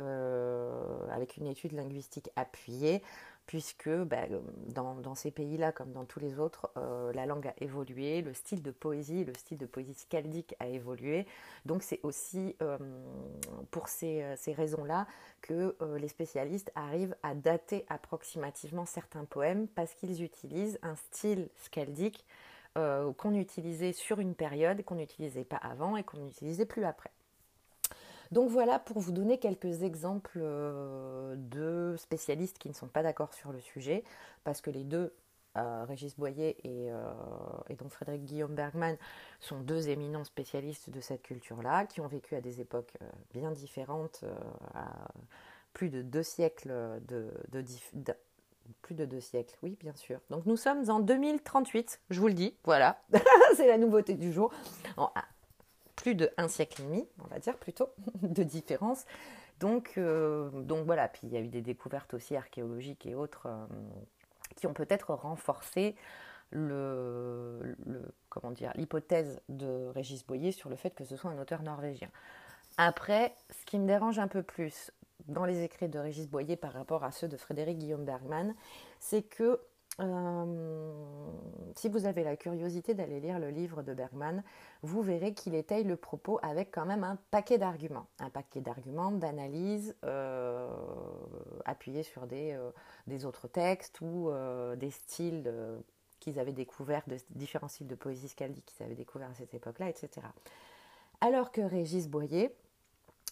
avec 1.10 1.38
une 1.38 1.46
étude 1.46 1.72
linguistique 1.72 2.28
appuyée 2.36 3.02
puisque 3.50 3.90
bah, 3.90 4.28
dans, 4.68 5.16
ces 5.16 5.32
pays-là, 5.32 5.72
comme 5.72 5.90
dans 5.90 6.04
tous 6.04 6.20
les 6.20 6.38
autres, 6.38 6.70
euh, 6.76 7.12
la 7.12 7.26
langue 7.26 7.48
a 7.48 7.54
évolué, 7.58 8.22
le 8.22 8.32
style 8.32 8.62
de 8.62 8.70
poésie, 8.70 9.24
le 9.24 9.34
style 9.34 9.58
de 9.58 9.66
poésie 9.66 9.94
scaldique 9.94 10.54
a 10.60 10.68
évolué. 10.68 11.26
Donc 11.64 11.82
c'est 11.82 11.98
aussi 12.04 12.54
euh, 12.62 12.78
pour 13.72 13.88
ces, 13.88 14.36
raisons-là 14.46 15.08
que 15.42 15.74
euh, 15.82 15.98
les 15.98 16.06
spécialistes 16.06 16.70
arrivent 16.76 17.16
à 17.24 17.34
dater 17.34 17.86
approximativement 17.88 18.86
certains 18.86 19.24
poèmes 19.24 19.66
parce 19.66 19.94
qu'ils 19.94 20.22
utilisent 20.22 20.78
un 20.84 20.94
style 20.94 21.48
scaldique 21.56 22.24
qu'on 22.76 23.34
utilisait 23.34 23.92
sur 23.92 24.20
une 24.20 24.36
période, 24.36 24.84
qu'on 24.84 24.94
n'utilisait 24.94 25.42
pas 25.42 25.56
avant 25.56 25.96
et 25.96 26.04
qu'on 26.04 26.18
n'utilisait 26.18 26.66
plus 26.66 26.84
après. 26.84 27.10
Donc 28.30 28.48
voilà 28.48 28.78
pour 28.78 29.00
vous 29.00 29.12
donner 29.12 29.38
quelques 29.38 29.82
exemples 29.82 30.38
euh, 30.40 31.34
de 31.36 31.96
spécialistes 31.98 32.58
qui 32.58 32.68
ne 32.68 32.74
sont 32.74 32.86
pas 32.86 33.02
d'accord 33.02 33.34
sur 33.34 33.52
le 33.52 33.60
sujet, 33.60 34.04
parce 34.44 34.60
que 34.60 34.70
les 34.70 34.84
deux, 34.84 35.12
euh, 35.56 35.84
Régis 35.84 36.16
Boyer 36.16 36.56
euh, 36.64 37.12
et, 37.68 37.74
donc 37.74 37.90
Frédéric 37.90 38.24
Guillaume 38.24 38.54
Bergman, 38.54 38.96
sont 39.40 39.58
deux 39.58 39.88
éminents 39.88 40.24
spécialistes 40.24 40.90
de 40.90 41.00
cette 41.00 41.22
culture-là, 41.22 41.86
qui 41.86 42.00
ont 42.00 42.06
vécu 42.06 42.36
à 42.36 42.40
des 42.40 42.60
époques 42.60 42.94
bien 43.34 43.50
différentes, 43.50 44.24
à 44.74 45.08
plus 45.72 45.88
de 45.88 46.02
deux 46.02 46.22
siècles 46.22 46.72
de, 47.08 47.32
plus 48.82 48.94
de 48.94 49.04
deux 49.04 49.20
siècles, 49.20 49.56
oui, 49.64 49.76
bien 49.80 49.94
sûr. 49.96 50.20
Donc 50.30 50.46
nous 50.46 50.56
sommes 50.56 50.88
en 50.88 51.00
2038, 51.00 52.00
je 52.10 52.20
vous 52.20 52.28
le 52.28 52.34
dis, 52.34 52.54
voilà, 52.62 53.02
c'est 53.56 53.66
la 53.66 53.78
nouveauté 53.78 54.14
du 54.14 54.32
jour 54.32 54.52
plus 56.00 56.14
de 56.14 56.30
un 56.36 56.48
siècle 56.48 56.82
et 56.82 56.84
demi, 56.84 57.08
on 57.22 57.28
va 57.28 57.38
dire 57.38 57.56
plutôt, 57.56 57.88
de 58.22 58.42
différence. 58.42 59.04
Donc, 59.60 59.94
euh, 59.98 60.48
donc 60.50 60.86
voilà, 60.86 61.08
puis 61.08 61.22
il 61.24 61.32
y 61.32 61.36
a 61.36 61.40
eu 61.40 61.48
des 61.48 61.60
découvertes 61.60 62.14
aussi 62.14 62.34
archéologiques 62.34 63.06
et 63.06 63.14
autres 63.14 63.46
euh, 63.46 63.66
qui 64.56 64.66
ont 64.66 64.72
peut-être 64.72 65.12
renforcé 65.12 65.94
le, 66.50 67.76
comment 68.28 68.50
dire 68.50 68.72
l'hypothèse 68.74 69.40
de 69.48 69.86
Régis 69.94 70.26
Boyer 70.26 70.50
sur 70.50 70.68
le 70.68 70.76
fait 70.76 70.90
que 70.90 71.04
ce 71.04 71.16
soit 71.16 71.30
un 71.30 71.38
auteur 71.38 71.62
norvégien. 71.62 72.08
Après, 72.76 73.34
ce 73.50 73.66
qui 73.66 73.78
me 73.78 73.86
dérange 73.86 74.18
un 74.18 74.28
peu 74.28 74.42
plus 74.42 74.90
dans 75.28 75.44
les 75.44 75.62
écrits 75.62 75.88
de 75.88 75.98
Régis 75.98 76.28
Boyer 76.28 76.56
par 76.56 76.72
rapport 76.72 77.04
à 77.04 77.12
ceux 77.12 77.28
de 77.28 77.36
Frédéric 77.36 77.78
Guillaume 77.78 78.04
Bergman, 78.04 78.54
c'est 78.98 79.22
que 79.22 79.60
euh, 80.00 80.44
si 81.74 81.88
vous 81.88 82.06
avez 82.06 82.24
la 82.24 82.36
curiosité 82.36 82.94
d'aller 82.94 83.20
lire 83.20 83.38
le 83.38 83.50
livre 83.50 83.82
de 83.82 83.94
Bergman, 83.94 84.42
vous 84.82 85.02
verrez 85.02 85.34
qu'il 85.34 85.54
étaye 85.54 85.84
le 85.84 85.96
propos 85.96 86.38
avec 86.42 86.70
quand 86.70 86.86
même 86.86 87.04
un 87.04 87.16
paquet 87.30 87.58
d'arguments, 87.58 88.06
un 88.18 88.30
paquet 88.30 88.60
d'arguments, 88.60 89.10
d'analyses 89.10 89.94
euh, 90.04 90.68
appuyés 91.64 92.02
sur 92.02 92.26
des, 92.26 92.52
euh, 92.52 92.70
des, 93.06 93.24
autres 93.24 93.48
textes 93.48 94.00
ou 94.00 94.30
des 94.76 94.90
styles 94.90 95.52
qu'ils 96.18 96.38
avaient 96.38 96.52
découverts, 96.52 97.02
de 97.06 97.16
différents 97.30 97.68
styles 97.68 97.88
de 97.88 97.94
poésie 97.94 98.28
scaldique 98.28 98.66
qu'ils 98.66 98.84
avaient 98.84 98.94
découverts 98.94 99.30
à 99.30 99.34
cette 99.34 99.54
époque-là, 99.54 99.88
etc. 99.88 100.26
Alors 101.20 101.52
que 101.52 101.60
Régis 101.60 102.08
Boyer, 102.08 102.54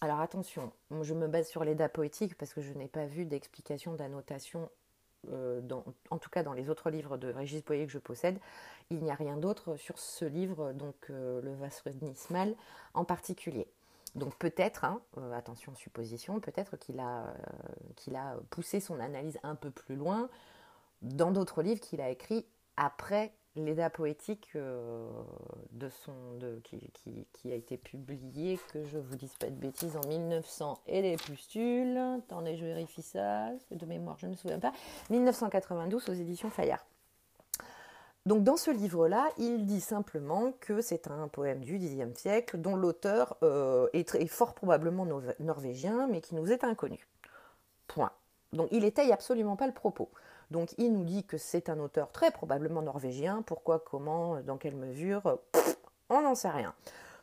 alors 0.01 0.21
attention, 0.21 0.71
je 1.03 1.13
me 1.13 1.27
base 1.27 1.49
sur 1.49 1.65
l'état 1.65 1.89
poétique 1.89 2.37
parce 2.37 2.55
que 2.55 2.61
je 2.61 2.73
n'ai 2.73 2.89
pas 2.89 3.07
vu 3.07 3.25
d'explication, 3.25 3.95
d'annotation 3.95 4.71
euh, 5.31 5.61
en 6.11 6.19
tout 6.19 6.31
cas 6.31 6.43
dans 6.43 6.53
les 6.53 6.71
autres 6.71 6.91
livres 6.91 7.17
de 7.17 7.29
Régis 7.29 7.65
Boyer 7.65 7.87
que 7.87 7.93
je 7.93 7.99
possède, 7.99 8.39
il 8.91 9.03
n'y 9.03 9.11
a 9.11 9.15
rien 9.15 9.37
d'autre 9.37 9.77
sur 9.77 9.99
ce 9.99 10.25
livre, 10.25 10.73
donc 10.73 10.95
euh, 11.11 11.41
le 11.43 11.55
Vasrunismal 11.55 12.55
en 12.95 13.05
particulier. 13.05 13.67
Donc 14.15 14.37
peut-être, 14.37 14.85
hein, 14.85 15.01
euh, 15.19 15.33
attention 15.33 15.75
supposition, 15.75 16.41
peut-être 16.41 16.77
qu'il 16.77 16.99
a, 17.01 17.35
qu'il 17.97 18.17
a 18.17 18.37
poussé 18.51 18.81
son 18.81 19.01
analyse 19.01 19.39
un 19.43 19.55
peu 19.55 19.71
plus 19.71 19.97
loin 19.97 20.29
dans 21.03 21.31
d'autres 21.31 21.63
livres 21.63 21.81
qu'il 21.81 22.01
a 22.01 22.11
écrits 22.11 22.47
après 22.77 23.33
l'état 23.65 23.91
poétique 23.91 24.51
euh, 24.57 25.09
de 25.73 25.89
son, 25.89 26.13
qui, 26.63 27.53
a 27.53 27.55
été 27.55 27.77
publié, 27.77 28.59
que 28.73 28.85
je 28.85 28.99
vous 28.99 29.17
dise 29.17 29.35
pas 29.35 29.49
de 29.49 29.57
bêtises, 29.57 29.97
en 29.97 30.07
1900 30.09 30.81
et 30.87 31.03
les 31.03 31.17
pustules. 31.17 31.97
Attendez, 31.97 32.57
je 32.57 32.65
vérifie 32.65 33.03
ça, 33.03 33.51
de 33.71 33.87
mémoire, 33.87 34.17
je 34.19 34.27
ne 34.27 34.33
me 34.33 34.37
souviens 34.37 34.59
pas. 34.59 34.73
1992 35.11 36.09
aux 36.09 36.13
éditions 36.13 36.51
Fayard. 36.51 36.85
Donc 38.27 38.45
dans 38.45 38.57
ce 38.59 38.71
livre-là, 38.71 39.31
il 39.39 39.65
dit 39.65 39.81
simplement 39.81 40.53
que 40.61 40.83
c'est 40.83 41.11
un 41.11 41.29
poème 41.29 41.65
du 41.65 41.79
Xe 41.79 42.15
siècle 42.15 42.59
dont 42.59 42.77
l'auteur 42.77 43.39
euh, 43.43 43.89
est, 43.95 44.15
est, 44.15 44.27
fort 44.27 44.55
probablement 44.55 45.07
norvégien, 45.41 46.09
mais 46.09 46.21
qui 46.21 46.35
nous 46.35 46.53
est 46.53 46.63
inconnu. 46.63 47.09
Point. 47.87 48.13
Donc 48.53 48.69
il 48.71 48.85
étaye 48.85 49.13
absolument 49.13 49.57
pas 49.57 49.67
le 49.67 49.73
propos. 49.73 50.11
Donc 50.51 50.75
il 50.79 50.93
nous 50.93 51.05
dit 51.05 51.25
que 51.25 51.39
c'est 51.39 51.69
un 51.69 51.79
auteur 51.79 52.11
très 52.11 52.31
probablement 52.31 52.83
norvégien. 52.83 53.43
Pourquoi, 53.43 53.79
comment, 53.79 54.41
dans 54.43 54.57
quelle 54.57 54.77
mesure? 54.77 55.39
On 56.09 56.23
n'en 56.23 56.35
sait 56.35 56.51
rien. 56.51 56.75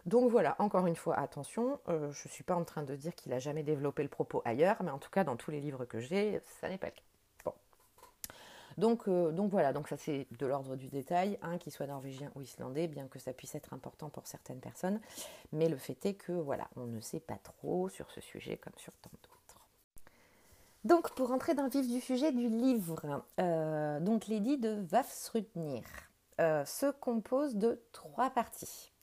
Donc 0.05 0.29
voilà, 0.29 0.55
encore 0.59 0.85
une 0.85 0.95
fois, 0.95 1.17
attention, 1.17 1.79
euh, 1.89 2.11
je 2.11 2.27
ne 2.27 2.31
suis 2.31 2.43
pas 2.43 2.55
en 2.55 2.63
train 2.63 2.83
de 2.83 2.95
dire 2.95 3.15
qu'il 3.15 3.33
a 3.33 3.39
jamais 3.39 3.63
développé 3.63 4.03
le 4.03 4.09
propos 4.09 4.43
ailleurs, 4.45 4.77
mais 4.83 4.91
en 4.91 4.99
tout 4.99 5.09
cas, 5.09 5.23
dans 5.23 5.35
tous 5.35 5.49
les 5.49 5.59
livres 5.59 5.85
que 5.85 5.99
j'ai, 5.99 6.41
ça 6.61 6.69
n'est 6.69 6.77
pas 6.77 6.87
le 6.87 6.91
cas. 6.91 7.01
Euh, 8.77 9.31
donc 9.31 9.51
voilà, 9.51 9.73
donc 9.73 9.87
ça 9.87 9.97
c'est 9.97 10.27
de 10.37 10.45
l'ordre 10.45 10.75
du 10.75 10.87
détail, 10.87 11.39
hein, 11.41 11.57
qu'il 11.57 11.71
soit 11.71 11.87
norvégien 11.87 12.31
ou 12.35 12.41
islandais, 12.41 12.87
bien 12.87 13.07
que 13.07 13.19
ça 13.19 13.33
puisse 13.33 13.55
être 13.55 13.73
important 13.73 14.09
pour 14.09 14.27
certaines 14.27 14.59
personnes. 14.59 14.99
Mais 15.51 15.69
le 15.69 15.77
fait 15.77 16.05
est 16.05 16.15
que 16.15 16.33
voilà, 16.33 16.67
on 16.75 16.85
ne 16.85 16.99
sait 16.99 17.19
pas 17.19 17.37
trop 17.37 17.89
sur 17.89 18.11
ce 18.11 18.21
sujet 18.21 18.57
comme 18.57 18.73
sur 18.77 18.93
tant 19.01 19.09
d'autres. 19.13 19.34
Donc, 20.85 21.09
pour 21.15 21.31
entrer 21.31 21.55
dans 21.55 21.63
le 21.63 21.69
vif 21.69 21.87
du 21.87 21.99
sujet 21.99 22.31
du 22.31 22.47
livre, 22.47 23.23
euh, 23.39 23.99
donc 23.99 24.27
l'édit 24.27 24.59
de 24.59 24.83
Vafsrudnir 24.87 25.83
euh, 26.39 26.63
se 26.63 26.91
compose 26.91 27.55
de 27.55 27.81
trois 27.91 28.29
parties. 28.29 28.93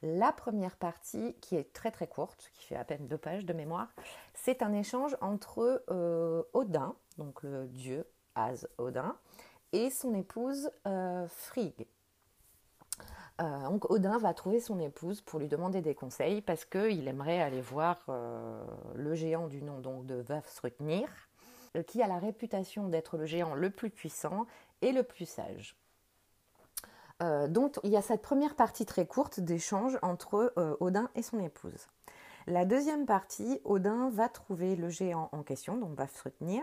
La 0.00 0.32
première 0.32 0.78
partie, 0.78 1.34
qui 1.42 1.56
est 1.56 1.74
très 1.74 1.90
très 1.90 2.06
courte, 2.06 2.50
qui 2.54 2.64
fait 2.64 2.76
à 2.76 2.84
peine 2.84 3.06
deux 3.06 3.18
pages 3.18 3.44
de 3.44 3.52
mémoire, 3.52 3.88
c'est 4.32 4.62
un 4.62 4.72
échange 4.72 5.14
entre 5.20 5.84
euh, 5.90 6.42
Odin, 6.54 6.96
donc 7.18 7.42
le 7.42 7.66
dieu 7.66 8.06
As 8.34 8.66
Odin, 8.78 9.14
et 9.72 9.90
son 9.90 10.14
épouse 10.14 10.70
Frigg. 11.28 11.86
Donc 13.40 13.90
Odin 13.90 14.18
va 14.18 14.34
trouver 14.34 14.60
son 14.60 14.78
épouse 14.80 15.22
pour 15.22 15.38
lui 15.40 15.48
demander 15.48 15.80
des 15.80 15.94
conseils 15.94 16.42
parce 16.42 16.66
qu'il 16.66 17.08
aimerait 17.08 17.40
aller 17.40 17.62
voir 17.62 18.04
le 18.94 19.14
géant 19.14 19.48
du 19.48 19.62
nom 19.62 19.80
de 19.80 20.14
Vafsrudnir, 20.14 21.08
euh, 21.76 21.84
qui 21.84 22.02
a 22.02 22.08
la 22.08 22.18
réputation 22.18 22.88
d'être 22.88 23.16
le 23.16 23.26
géant 23.26 23.54
le 23.54 23.70
plus 23.70 23.90
puissant 23.90 24.46
et 24.82 24.90
le 24.90 25.04
plus 25.04 25.26
sage. 25.26 25.76
Euh, 27.22 27.46
donc 27.46 27.78
il 27.84 27.90
y 27.90 27.96
a 27.96 28.02
cette 28.02 28.22
première 28.22 28.56
partie 28.56 28.86
très 28.86 29.06
courte 29.06 29.38
d'échange 29.38 29.96
entre 30.02 30.52
euh, 30.58 30.76
Odin 30.80 31.10
et 31.14 31.22
son 31.22 31.38
épouse. 31.38 31.86
La 32.48 32.64
deuxième 32.64 33.06
partie, 33.06 33.60
Odin 33.64 34.10
va 34.10 34.28
trouver 34.28 34.74
le 34.74 34.88
géant 34.88 35.28
en 35.30 35.44
question, 35.44 35.76
donc 35.76 35.94
va 35.94 36.08
se 36.08 36.20
retenir, 36.24 36.62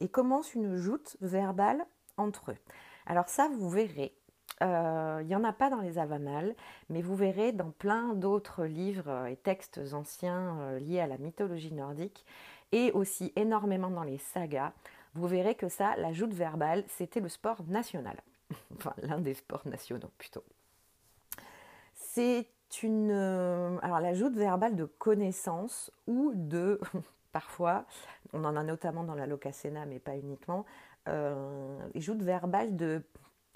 et 0.00 0.08
commence 0.08 0.54
une 0.54 0.74
joute 0.74 1.16
verbale 1.20 1.86
entre 2.16 2.50
eux. 2.50 2.56
Alors 3.06 3.28
ça, 3.28 3.48
vous 3.48 3.70
verrez, 3.70 4.17
il 4.60 5.26
n'y 5.26 5.36
en 5.36 5.44
a 5.44 5.52
pas 5.52 5.70
dans 5.70 5.80
les 5.80 5.98
Avanales, 5.98 6.54
mais 6.88 7.02
vous 7.02 7.14
verrez 7.14 7.52
dans 7.52 7.70
plein 7.70 8.14
d'autres 8.14 8.64
livres 8.64 9.26
et 9.26 9.36
textes 9.36 9.80
anciens 9.92 10.78
liés 10.78 11.00
à 11.00 11.06
la 11.06 11.18
mythologie 11.18 11.72
nordique 11.72 12.24
et 12.72 12.92
aussi 12.92 13.32
énormément 13.36 13.90
dans 13.90 14.02
les 14.02 14.18
sagas, 14.18 14.72
vous 15.14 15.26
verrez 15.26 15.54
que 15.54 15.68
ça, 15.68 15.96
la 15.96 16.12
joute 16.12 16.32
verbale, 16.32 16.84
c'était 16.88 17.20
le 17.20 17.28
sport 17.28 17.62
national. 17.66 18.16
enfin, 18.76 18.94
l'un 19.02 19.18
des 19.18 19.34
sports 19.34 19.66
nationaux 19.66 20.10
plutôt. 20.18 20.44
C'est 21.94 22.46
une. 22.82 23.10
Euh, 23.10 23.78
alors, 23.82 24.00
la 24.00 24.14
joute 24.14 24.36
verbale 24.36 24.76
de 24.76 24.84
connaissance 24.84 25.90
ou 26.06 26.32
de. 26.34 26.80
parfois, 27.32 27.84
on 28.32 28.44
en 28.44 28.56
a 28.56 28.62
notamment 28.62 29.04
dans 29.04 29.14
la 29.14 29.26
Locacena, 29.26 29.86
mais 29.86 29.98
pas 29.98 30.16
uniquement. 30.16 30.64
Euh, 31.08 31.78
joute 31.94 32.22
verbale 32.22 32.76
de. 32.76 33.02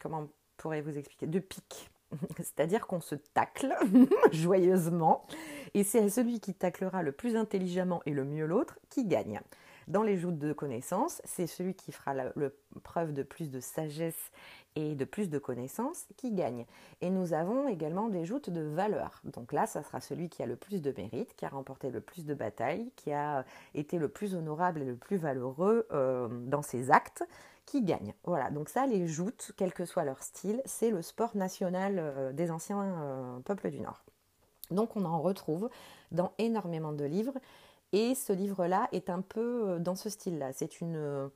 Comment 0.03 0.29
pourrais-vous 0.63 0.97
expliquer 0.97 1.27
De 1.27 1.41
pique. 1.41 1.91
C'est-à-dire 2.39 2.87
qu'on 2.87 3.01
se 3.01 3.15
tacle 3.15 3.75
joyeusement, 4.33 5.27
et 5.75 5.83
c'est 5.83 6.09
celui 6.09 6.41
qui 6.41 6.55
taclera 6.55 7.03
le 7.03 7.13
plus 7.13 7.37
intelligemment 7.37 8.01
et 8.07 8.13
le 8.13 8.25
mieux 8.25 8.47
l'autre 8.47 8.79
qui 8.89 9.05
gagne. 9.07 9.41
Dans 9.89 10.05
les 10.05 10.17
joutes 10.17 10.39
de 10.39 10.53
connaissances, 10.53 11.21
c'est 11.25 11.49
celui 11.49 11.75
qui 11.75 11.91
fera 11.91 12.15
la, 12.15 12.33
preuve 12.85 13.13
de 13.13 13.25
plus 13.25 13.51
de 13.51 13.59
sagesse 13.59 14.31
et 14.77 14.95
de 14.95 15.05
plus 15.05 15.29
de 15.29 15.39
connaissances 15.39 16.07
qui 16.17 16.31
gagne. 16.33 16.67
Et 17.01 17.11
nous 17.11 17.33
avons 17.33 17.67
également 17.67 18.09
des 18.09 18.25
joutes 18.25 18.49
de 18.49 18.61
valeur. 18.61 19.21
Donc 19.25 19.53
là, 19.53 19.67
ça 19.67 19.83
sera 19.83 20.01
celui 20.01 20.29
qui 20.29 20.43
a 20.43 20.47
le 20.47 20.55
plus 20.55 20.81
de 20.81 20.95
mérite, 20.97 21.35
qui 21.35 21.45
a 21.45 21.49
remporté 21.49 21.91
le 21.91 22.01
plus 22.01 22.25
de 22.25 22.35
batailles, 22.35 22.93
qui 22.95 23.13
a 23.13 23.45
été 23.75 23.99
le 23.99 24.09
plus 24.09 24.37
honorable 24.37 24.83
et 24.83 24.87
le 24.87 24.97
plus 24.97 25.17
valeureux 25.17 25.89
euh, 25.91 26.29
dans 26.47 26.63
ses 26.63 26.93
actes, 26.93 27.25
qui 27.67 27.83
gagne. 27.83 28.15
Voilà, 28.25 28.51
donc 28.51 28.69
ça, 28.69 28.87
les 28.87 29.07
joutes, 29.07 29.53
quel 29.57 29.73
que 29.73 29.85
soit 29.85 30.05
leur 30.05 30.23
style, 30.23 30.63
c'est 30.65 30.91
le 30.91 31.03
sport 31.03 31.37
national 31.37 31.97
euh, 31.99 32.33
des 32.33 32.51
anciens 32.51 32.83
euh, 32.83 33.39
peuples 33.41 33.71
du 33.71 33.81
Nord. 33.81 34.05
Donc 34.71 34.97
on 34.97 35.05
en 35.05 35.21
retrouve 35.21 35.69
dans 36.11 36.33
énormément 36.39 36.93
de 36.93 37.05
livres. 37.05 37.35
Et 37.93 38.15
ce 38.15 38.33
livre-là 38.33 38.89
est 38.93 39.11
un 39.11 39.21
peu 39.21 39.79
dans 39.79 39.95
ce 39.95 40.09
style-là. 40.09 40.55
C'est 40.55 40.81
une, 40.81 41.31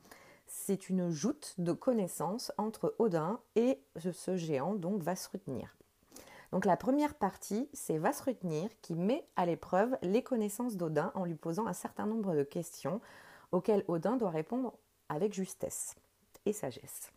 c'est 0.47 0.88
une 0.88 1.11
joute 1.11 1.54
de 1.59 1.73
connaissances 1.73 2.50
entre 2.56 2.95
Odin 2.99 3.40
et 3.56 3.78
ce 3.99 4.37
géant, 4.37 4.75
donc 4.75 5.02
Vasrutnir. 5.02 5.76
Donc 6.52 6.64
la 6.64 6.76
première 6.76 7.14
partie, 7.14 7.68
c'est 7.73 7.99
Vasrutnir 7.99 8.71
qui 8.80 8.95
met 8.95 9.26
à 9.37 9.47
l'épreuve 9.47 9.97
les 10.02 10.23
connaissances 10.23 10.76
d'Odin 10.76 11.11
en 11.14 11.25
lui 11.25 11.35
posant 11.35 11.66
un 11.66 11.73
certain 11.73 12.06
nombre 12.06 12.35
de 12.35 12.45
questions 12.45 13.00
auxquelles 13.52 13.85
Odin 13.88 14.16
doit 14.16 14.30
répondre 14.30 14.73
avec 15.09 15.35
justesse 15.35 15.97
sagesse. 16.52 17.12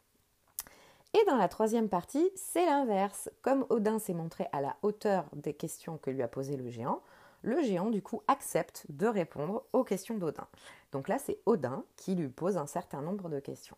Et 1.13 1.25
dans 1.25 1.38
la 1.38 1.48
troisième 1.48 1.89
partie, 1.89 2.29
c'est 2.36 2.65
l'inverse. 2.65 3.29
Comme 3.41 3.65
Odin 3.69 3.98
s'est 3.98 4.13
montré 4.13 4.48
à 4.51 4.62
la 4.62 4.75
hauteur 4.83 5.25
des 5.33 5.53
questions 5.53 5.98
que 5.98 6.12
lui 6.12 6.21
a 6.21 6.27
posées 6.27 6.57
le 6.57 6.69
géant, 6.69 7.01
le 7.41 7.62
géant 7.62 7.89
du 7.89 8.01
coup 8.01 8.21
accepte 8.27 8.86
de 8.89 9.07
répondre 9.07 9.63
aux 9.74 9.83
questions 9.83 10.17
d'Odin. 10.17 10.48
Donc 10.91 11.07
là, 11.07 11.17
c'est 11.17 11.39
Odin 11.45 11.83
qui 11.95 12.15
lui 12.15 12.27
pose 12.27 12.57
un 12.57 12.67
certain 12.67 13.01
nombre 13.01 13.29
de 13.29 13.39
questions. 13.39 13.77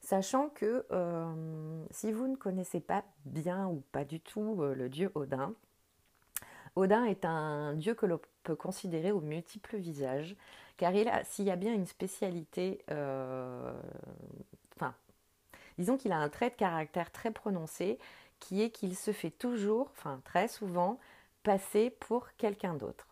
Sachant 0.00 0.48
que 0.48 0.86
euh, 0.90 1.84
si 1.90 2.12
vous 2.12 2.28
ne 2.28 2.36
connaissez 2.36 2.80
pas 2.80 3.04
bien 3.24 3.66
ou 3.68 3.82
pas 3.92 4.04
du 4.04 4.20
tout 4.20 4.58
euh, 4.60 4.74
le 4.74 4.88
dieu 4.88 5.10
Odin, 5.14 5.54
Odin 6.76 7.04
est 7.04 7.24
un 7.24 7.74
dieu 7.74 7.94
que 7.94 8.06
l'on 8.06 8.20
peut 8.42 8.56
considérer 8.56 9.10
aux 9.10 9.20
multiples 9.20 9.76
visages, 9.76 10.36
car 10.76 10.92
s'il 11.24 11.44
y 11.44 11.50
a 11.50 11.56
bien 11.56 11.74
une 11.74 11.86
spécialité, 11.86 12.84
euh, 12.90 13.72
disons 15.78 15.96
qu'il 15.96 16.12
a 16.12 16.18
un 16.18 16.28
trait 16.28 16.50
de 16.50 16.54
caractère 16.54 17.10
très 17.10 17.30
prononcé, 17.30 17.98
qui 18.40 18.62
est 18.62 18.70
qu'il 18.70 18.96
se 18.96 19.12
fait 19.12 19.30
toujours, 19.30 19.90
enfin 19.96 20.20
très 20.24 20.48
souvent, 20.48 20.98
passer 21.42 21.90
pour 21.90 22.28
quelqu'un 22.36 22.74
d'autre. 22.74 23.06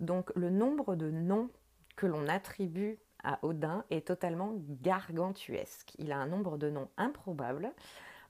Donc 0.00 0.30
le 0.34 0.50
nombre 0.50 0.96
de 0.96 1.10
noms 1.10 1.48
que 1.96 2.06
l'on 2.06 2.28
attribue 2.28 2.98
à 3.22 3.38
Odin 3.42 3.84
est 3.90 4.06
totalement 4.06 4.52
gargantuesque. 4.82 5.92
Il 5.98 6.12
a 6.12 6.18
un 6.18 6.26
nombre 6.26 6.58
de 6.58 6.68
noms 6.68 6.88
improbables 6.96 7.72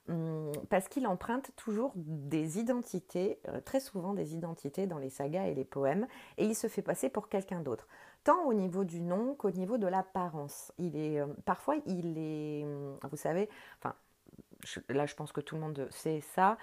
hum, 0.07 0.51
parce 0.69 0.87
qu'il 0.87 1.05
emprunte 1.07 1.51
toujours 1.55 1.91
des 1.95 2.59
identités, 2.59 3.39
euh, 3.49 3.59
très 3.59 3.79
souvent 3.79 4.13
des 4.13 4.35
identités 4.35 4.87
dans 4.87 4.99
les 4.99 5.09
sagas 5.09 5.47
et 5.47 5.53
les 5.53 5.65
poèmes, 5.65 6.07
et 6.37 6.45
il 6.45 6.55
se 6.55 6.67
fait 6.67 6.81
passer 6.81 7.09
pour 7.09 7.27
quelqu'un 7.27 7.59
d'autre, 7.59 7.87
tant 8.25 8.43
au 8.45 8.53
niveau 8.53 8.83
du 8.83 9.01
nom 9.01 9.35
qu'au 9.35 9.51
niveau 9.51 9.77
de 9.77 9.87
l'apparence. 9.87 10.73
Il 10.77 10.97
est 10.97 11.21
euh, 11.21 11.27
parfois 11.45 11.75
il 11.85 12.17
est, 12.17 12.65
hum, 12.65 12.97
vous 13.09 13.17
savez, 13.17 13.47
enfin 13.79 13.95
là 14.89 15.05
je 15.05 15.15
pense 15.15 15.31
que 15.31 15.39
tout 15.39 15.55
le 15.55 15.61
monde 15.61 15.87
sait 15.91 16.19
ça. 16.19 16.57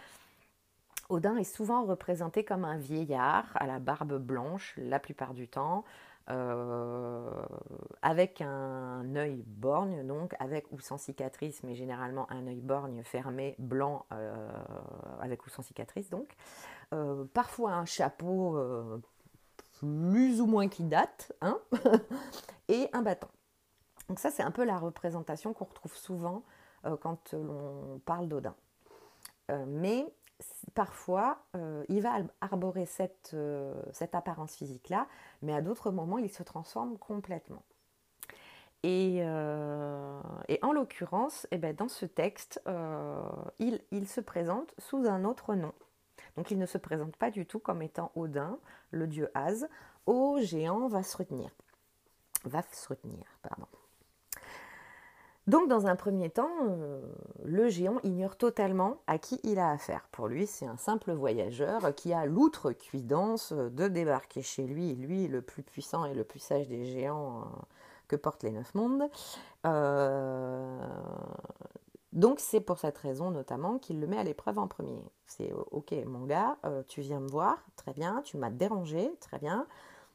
Odin 1.08 1.36
est 1.36 1.44
souvent 1.44 1.84
représenté 1.84 2.44
comme 2.44 2.64
un 2.64 2.78
vieillard 2.78 3.46
à 3.54 3.66
la 3.66 3.78
barbe 3.78 4.18
blanche 4.18 4.74
la 4.76 4.98
plupart 4.98 5.34
du 5.34 5.48
temps, 5.48 5.84
euh, 6.30 7.30
avec 8.00 8.40
un 8.40 9.16
œil 9.16 9.42
borgne, 9.46 10.06
donc 10.06 10.34
avec 10.38 10.70
ou 10.70 10.80
sans 10.80 10.96
cicatrice, 10.96 11.62
mais 11.64 11.74
généralement 11.74 12.30
un 12.30 12.46
œil 12.46 12.60
borgne 12.60 13.02
fermé, 13.02 13.56
blanc, 13.58 14.06
euh, 14.12 14.48
avec 15.20 15.44
ou 15.46 15.50
sans 15.50 15.62
cicatrice, 15.62 16.10
donc. 16.10 16.34
Euh, 16.94 17.24
parfois 17.32 17.72
un 17.72 17.86
chapeau 17.86 18.58
plus 19.82 20.40
ou 20.40 20.46
moins 20.46 20.68
qui 20.68 20.84
date, 20.84 21.32
hein 21.40 21.58
et 22.68 22.88
un 22.92 23.02
bâton. 23.02 23.28
Donc 24.08 24.18
ça, 24.18 24.30
c'est 24.30 24.42
un 24.42 24.50
peu 24.50 24.64
la 24.64 24.78
représentation 24.78 25.52
qu'on 25.52 25.64
retrouve 25.64 25.94
souvent 25.96 26.42
quand 27.00 27.32
l'on 27.32 28.00
parle 28.04 28.28
d'Odin. 28.28 28.56
mais 29.68 30.12
parfois, 30.74 31.38
euh, 31.56 31.84
il 31.88 32.02
va 32.02 32.18
arborer 32.40 32.86
euh, 33.34 33.74
cette, 33.92 34.14
apparence 34.14 34.56
physique-là, 34.56 35.06
mais 35.42 35.54
à 35.54 35.62
d'autres 35.62 35.90
moments, 35.90 36.18
il 36.18 36.30
se 36.30 36.42
transforme 36.42 36.98
complètement. 36.98 37.62
Et, 38.82 39.18
euh, 39.20 40.20
en 40.62 40.72
l'occurrence, 40.72 41.46
eh 41.50 41.58
ben, 41.58 41.74
dans 41.74 41.88
ce 41.88 42.06
texte, 42.06 42.60
il, 43.58 44.08
se 44.08 44.20
présente 44.20 44.74
sous 44.78 45.06
un 45.06 45.24
autre 45.24 45.54
nom. 45.54 45.72
Donc 46.36 46.50
il 46.50 46.58
ne 46.58 46.66
se 46.66 46.78
présente 46.78 47.16
pas 47.16 47.30
du 47.30 47.46
tout 47.46 47.58
comme 47.58 47.82
étant 47.82 48.10
Odin, 48.14 48.58
le 48.90 49.06
dieu 49.06 49.30
Az, 49.34 49.68
au 50.06 50.38
géant 50.40 50.88
Vasrutnir. 50.88 51.50
Vasrutnir, 52.44 53.24
pardon. 53.42 53.66
Donc 55.48 55.68
dans 55.68 55.88
un 55.88 55.96
premier 55.96 56.30
temps, 56.30 56.50
euh, 56.68 57.00
le 57.44 57.68
géant 57.68 57.98
ignore 58.04 58.36
totalement 58.36 58.98
à 59.08 59.18
qui 59.18 59.40
il 59.42 59.58
a 59.58 59.70
affaire. 59.70 60.06
Pour 60.12 60.28
lui, 60.28 60.46
c'est 60.46 60.66
un 60.66 60.76
simple 60.76 61.12
voyageur 61.12 61.94
qui 61.96 62.12
a 62.12 62.26
l'outrecuidance 62.26 63.52
de 63.52 63.88
débarquer 63.88 64.42
chez 64.42 64.62
lui, 64.62 64.94
lui 64.94 65.26
le 65.26 65.42
plus 65.42 65.64
puissant 65.64 66.04
et 66.04 66.14
le 66.14 66.22
plus 66.22 66.38
sage 66.38 66.68
des 66.68 66.84
géants 66.84 67.40
euh, 67.40 67.44
que 68.06 68.14
portent 68.14 68.44
les 68.44 68.52
neuf 68.52 68.72
mondes. 68.74 69.08
Euh, 69.66 70.78
donc 72.12 72.40
c'est 72.40 72.60
pour 72.60 72.78
cette 72.78 72.98
raison 72.98 73.30
notamment 73.30 73.78
qu'il 73.78 74.00
le 74.00 74.06
met 74.06 74.18
à 74.18 74.24
l'épreuve 74.24 74.58
en 74.58 74.68
premier. 74.68 75.02
C'est 75.26 75.52
ok 75.70 75.92
mon 76.06 76.26
gars, 76.26 76.58
tu 76.88 77.00
viens 77.00 77.20
me 77.20 77.28
voir, 77.28 77.58
très 77.76 77.92
bien, 77.92 78.22
tu 78.22 78.36
m'as 78.36 78.50
dérangé, 78.50 79.10
très 79.20 79.38
bien. 79.38 79.66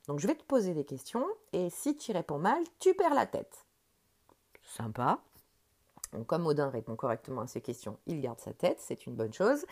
Donc 0.07 0.19
je 0.19 0.27
vais 0.27 0.35
te 0.35 0.43
poser 0.43 0.73
des 0.73 0.85
questions 0.85 1.25
et 1.53 1.69
si 1.69 1.95
tu 1.97 2.11
réponds 2.11 2.39
mal, 2.39 2.61
tu 2.79 2.93
perds 2.93 3.13
la 3.13 3.25
tête 3.25 3.67
sympa. 4.67 5.19
comme 6.27 6.45
Odin 6.45 6.69
répond 6.69 6.95
correctement 6.95 7.41
à 7.41 7.47
ces 7.47 7.61
questions, 7.61 7.97
il 8.05 8.21
garde 8.21 8.39
sa 8.39 8.53
tête, 8.53 8.79
c'est 8.79 9.05
une 9.05 9.15
bonne 9.15 9.33
chose. 9.33 9.65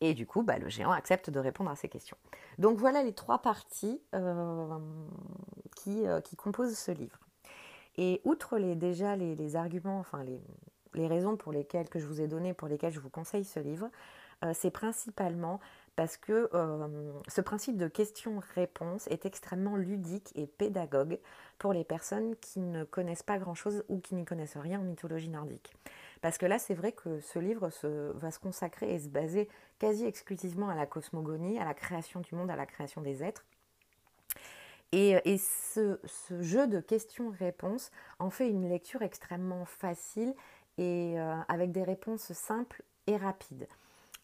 Et 0.00 0.12
du 0.12 0.26
coup, 0.26 0.42
bah, 0.42 0.58
le 0.58 0.68
géant 0.68 0.90
accepte 0.90 1.30
de 1.30 1.38
répondre 1.38 1.70
à 1.70 1.76
ces 1.76 1.88
questions. 1.88 2.16
Donc 2.58 2.78
voilà 2.78 3.02
les 3.02 3.14
trois 3.14 3.38
parties 3.38 4.02
euh, 4.14 4.78
qui, 5.76 6.06
euh, 6.06 6.20
qui, 6.20 6.36
composent 6.36 6.76
ce 6.76 6.90
livre. 6.90 7.18
Et 7.96 8.20
outre 8.24 8.58
les, 8.58 8.74
déjà 8.74 9.16
les, 9.16 9.56
arguments, 9.56 10.00
enfin 10.00 10.24
les, 10.24 10.40
les, 10.94 11.06
raisons 11.06 11.36
pour 11.36 11.52
lesquelles 11.52 11.88
que 11.88 11.98
je 11.98 12.06
vous 12.06 12.20
ai 12.20 12.28
données, 12.28 12.54
pour 12.54 12.68
lesquelles 12.68 12.92
je 12.92 13.00
vous 13.00 13.10
conseille 13.10 13.44
ce 13.44 13.60
livre, 13.60 13.90
euh, 14.44 14.52
c'est 14.54 14.70
principalement 14.70 15.60
parce 15.96 16.16
que 16.16 16.50
euh, 16.54 17.12
ce 17.28 17.40
principe 17.40 17.76
de 17.76 17.86
question-réponse 17.86 19.06
est 19.08 19.26
extrêmement 19.26 19.76
ludique 19.76 20.32
et 20.34 20.46
pédagogue 20.46 21.18
pour 21.58 21.72
les 21.72 21.84
personnes 21.84 22.34
qui 22.36 22.60
ne 22.60 22.82
connaissent 22.84 23.22
pas 23.22 23.38
grand-chose 23.38 23.84
ou 23.88 24.00
qui 24.00 24.14
n'y 24.16 24.24
connaissent 24.24 24.56
rien 24.56 24.80
en 24.80 24.82
mythologie 24.82 25.28
nordique. 25.28 25.72
Parce 26.20 26.36
que 26.36 26.46
là, 26.46 26.58
c'est 26.58 26.74
vrai 26.74 26.92
que 26.92 27.20
ce 27.20 27.38
livre 27.38 27.70
va 28.14 28.30
se 28.30 28.38
consacrer 28.38 28.92
et 28.92 28.98
se 28.98 29.08
baser 29.08 29.48
quasi 29.78 30.04
exclusivement 30.04 30.68
à 30.68 30.74
la 30.74 30.86
cosmogonie, 30.86 31.60
à 31.60 31.64
la 31.64 31.74
création 31.74 32.20
du 32.20 32.34
monde, 32.34 32.50
à 32.50 32.56
la 32.56 32.66
création 32.66 33.02
des 33.02 33.22
êtres. 33.22 33.44
Et, 34.96 35.38
ce, 35.38 35.98
jeu 36.40 36.68
de 36.68 36.78
questions-réponses 36.78 37.90
en 38.20 38.30
fait 38.30 38.48
une 38.48 38.68
lecture 38.68 39.02
extrêmement 39.02 39.64
facile 39.64 40.34
et 40.78 41.18
euh, 41.18 41.34
avec 41.48 41.72
des 41.72 41.82
réponses 41.82 42.32
simples 42.32 42.82
et 43.06 43.16
rapides. 43.16 43.68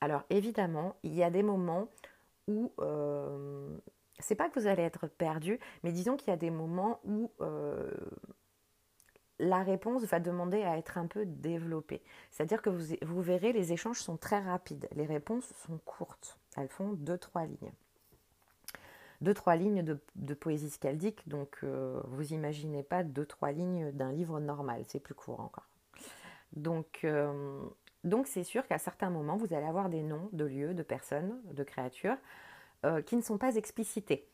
Alors 0.00 0.22
évidemment, 0.30 0.96
il 1.02 1.14
y 1.14 1.22
a 1.22 1.30
des 1.30 1.42
moments 1.42 1.88
où 2.48 2.72
euh, 2.80 3.76
c'est 4.18 4.34
pas 4.34 4.48
que 4.48 4.58
vous 4.58 4.66
allez 4.66 4.82
être 4.82 5.06
perdu, 5.06 5.58
mais 5.82 5.92
disons 5.92 6.16
qu'il 6.16 6.28
y 6.28 6.32
a 6.32 6.38
des 6.38 6.50
moments 6.50 7.00
où 7.04 7.30
euh, 7.40 7.90
la 9.38 9.62
réponse 9.62 10.04
va 10.04 10.20
demander 10.20 10.62
à 10.62 10.76
être 10.76 10.98
un 10.98 11.06
peu 11.06 11.24
développée. 11.26 12.02
C'est-à-dire 12.30 12.62
que 12.62 12.70
vous, 12.70 13.22
verrez, 13.22 13.52
les 13.52 13.72
échanges 13.72 14.00
sont 14.00 14.16
très 14.16 14.40
rapides, 14.40 14.88
les 14.92 15.06
réponses 15.06 15.52
sont 15.66 15.78
courtes, 15.84 16.38
elles 16.56 16.68
font 16.68 16.92
deux, 16.92 17.18
trois 17.18 17.44
lignes. 17.44 17.72
Deux, 19.20 19.34
trois 19.34 19.56
lignes 19.56 19.82
de, 19.82 20.34
poésie 20.34 20.70
scaldique, 20.70 21.28
donc 21.28 21.62
vous 21.62 22.32
imaginez 22.32 22.82
pas 22.82 23.02
deux, 23.02 23.26
trois 23.26 23.52
lignes 23.52 23.92
d'un 23.92 24.12
livre 24.12 24.40
normal, 24.40 24.82
c'est 24.88 25.00
plus 25.00 25.14
court 25.14 25.40
encore. 25.40 25.69
Donc, 26.52 27.00
euh, 27.04 27.62
donc 28.04 28.26
c'est 28.26 28.44
sûr 28.44 28.66
qu'à 28.66 28.78
certains 28.78 29.10
moments, 29.10 29.36
vous 29.36 29.54
allez 29.54 29.66
avoir 29.66 29.88
des 29.88 30.02
noms 30.02 30.28
de 30.32 30.44
lieux, 30.44 30.74
de 30.74 30.82
personnes, 30.82 31.40
de 31.52 31.62
créatures 31.62 32.16
euh, 32.84 33.02
qui 33.02 33.16
ne 33.16 33.22
sont 33.22 33.38
pas 33.38 33.56
explicités. 33.56 34.26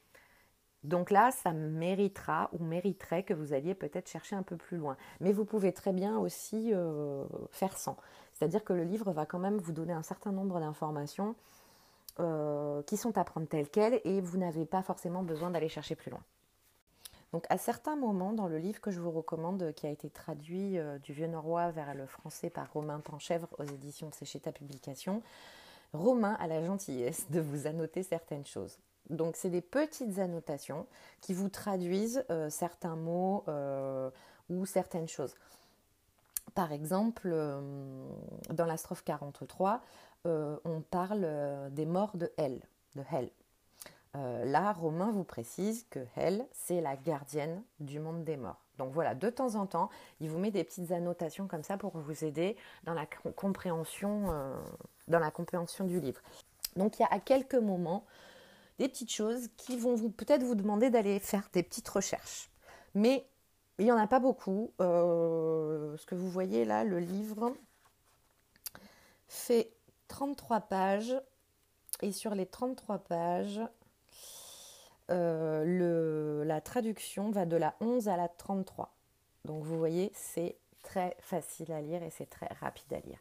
Donc 0.84 1.10
là, 1.10 1.30
ça 1.32 1.52
méritera 1.52 2.48
ou 2.52 2.62
mériterait 2.62 3.24
que 3.24 3.34
vous 3.34 3.52
alliez 3.52 3.74
peut-être 3.74 4.08
chercher 4.08 4.36
un 4.36 4.42
peu 4.42 4.56
plus 4.56 4.76
loin. 4.76 4.96
Mais 5.20 5.32
vous 5.32 5.44
pouvez 5.44 5.72
très 5.72 5.92
bien 5.92 6.16
aussi 6.18 6.70
euh, 6.72 7.24
faire 7.50 7.76
sans. 7.76 7.96
C'est-à-dire 8.32 8.62
que 8.62 8.72
le 8.72 8.84
livre 8.84 9.10
va 9.12 9.26
quand 9.26 9.40
même 9.40 9.56
vous 9.56 9.72
donner 9.72 9.92
un 9.92 10.02
certain 10.02 10.32
nombre 10.32 10.60
d'informations 10.60 11.34
qui 12.86 12.96
sont 12.96 13.18
à 13.18 13.24
prendre 13.24 13.46
telles 13.46 13.68
quelles 13.68 14.00
et 14.04 14.22
vous 14.22 14.38
n'avez 14.38 14.64
pas 14.64 14.80
forcément 14.80 15.22
besoin 15.22 15.50
d'aller 15.50 15.68
chercher 15.68 15.96
plus 15.96 16.10
loin. 16.10 16.22
Donc 17.36 17.44
à 17.50 17.58
certains 17.58 17.96
moments 17.96 18.32
dans 18.32 18.48
le 18.48 18.56
livre 18.56 18.80
que 18.80 18.90
je 18.90 18.98
vous 18.98 19.10
recommande, 19.10 19.74
qui 19.74 19.86
a 19.86 19.90
été 19.90 20.08
traduit 20.08 20.78
euh, 20.78 20.98
du 20.98 21.12
vieux 21.12 21.26
norrois 21.26 21.70
vers 21.70 21.94
le 21.94 22.06
français 22.06 22.48
par 22.48 22.72
Romain 22.72 22.98
Panchèvre 22.98 23.48
aux 23.58 23.64
éditions 23.64 24.10
Sécheta 24.10 24.52
Publication, 24.52 25.22
Romain 25.92 26.32
a 26.40 26.46
la 26.46 26.64
gentillesse 26.64 27.26
de 27.28 27.40
vous 27.40 27.66
annoter 27.66 28.02
certaines 28.02 28.46
choses. 28.46 28.78
Donc 29.10 29.36
c'est 29.36 29.50
des 29.50 29.60
petites 29.60 30.18
annotations 30.18 30.86
qui 31.20 31.34
vous 31.34 31.50
traduisent 31.50 32.24
euh, 32.30 32.48
certains 32.48 32.96
mots 32.96 33.44
euh, 33.48 34.08
ou 34.48 34.64
certaines 34.64 35.08
choses. 35.08 35.34
Par 36.54 36.72
exemple, 36.72 37.28
dans 38.48 38.64
la 38.64 38.78
strophe 38.78 39.04
43, 39.04 39.82
on 40.24 40.80
parle 40.90 41.28
des 41.72 41.84
morts 41.84 42.16
de 42.16 42.32
Hell, 42.38 42.62
de 42.94 43.02
Hell. 43.12 43.30
Euh, 44.16 44.44
là, 44.44 44.72
Romain 44.72 45.10
vous 45.10 45.24
précise 45.24 45.86
que 45.90 46.00
elle, 46.14 46.46
c'est 46.52 46.80
la 46.80 46.96
gardienne 46.96 47.62
du 47.80 48.00
monde 48.00 48.24
des 48.24 48.36
morts. 48.36 48.64
Donc 48.78 48.92
voilà, 48.92 49.14
de 49.14 49.30
temps 49.30 49.54
en 49.54 49.66
temps, 49.66 49.90
il 50.20 50.28
vous 50.28 50.38
met 50.38 50.50
des 50.50 50.64
petites 50.64 50.90
annotations 50.92 51.48
comme 51.48 51.62
ça 51.62 51.76
pour 51.76 51.96
vous 51.96 52.24
aider 52.24 52.56
dans 52.84 52.94
la 52.94 53.06
compréhension, 53.06 54.32
euh, 54.32 55.30
compréhension 55.30 55.84
du 55.84 56.00
livre. 56.00 56.20
Donc 56.76 56.98
il 56.98 57.02
y 57.02 57.04
a 57.04 57.08
à 57.10 57.20
quelques 57.20 57.54
moments 57.54 58.04
des 58.78 58.88
petites 58.88 59.12
choses 59.12 59.48
qui 59.56 59.78
vont 59.78 59.96
peut-être 60.10 60.42
vous 60.42 60.54
demander 60.54 60.90
d'aller 60.90 61.18
faire 61.18 61.48
des 61.52 61.62
petites 61.62 61.88
recherches. 61.88 62.50
Mais 62.94 63.26
il 63.78 63.84
n'y 63.84 63.92
en 63.92 63.98
a 63.98 64.06
pas 64.06 64.20
beaucoup. 64.20 64.72
Euh, 64.80 65.96
ce 65.96 66.06
que 66.06 66.14
vous 66.14 66.30
voyez 66.30 66.64
là, 66.64 66.84
le 66.84 66.98
livre 66.98 67.52
fait 69.28 69.72
33 70.08 70.60
pages. 70.60 71.16
Et 72.02 72.12
sur 72.12 72.34
les 72.34 72.44
33 72.44 72.98
pages, 72.98 73.60
euh, 75.10 76.44
la 76.44 76.60
traduction 76.60 77.30
va 77.30 77.46
de 77.46 77.56
la 77.56 77.74
11 77.80 78.08
à 78.08 78.16
la 78.16 78.28
33. 78.28 78.94
Donc 79.44 79.62
vous 79.64 79.78
voyez, 79.78 80.10
c'est 80.14 80.56
très 80.82 81.16
facile 81.20 81.72
à 81.72 81.80
lire 81.80 82.02
et 82.02 82.10
c'est 82.10 82.30
très 82.30 82.48
rapide 82.60 82.92
à 82.92 83.00
lire. 83.00 83.18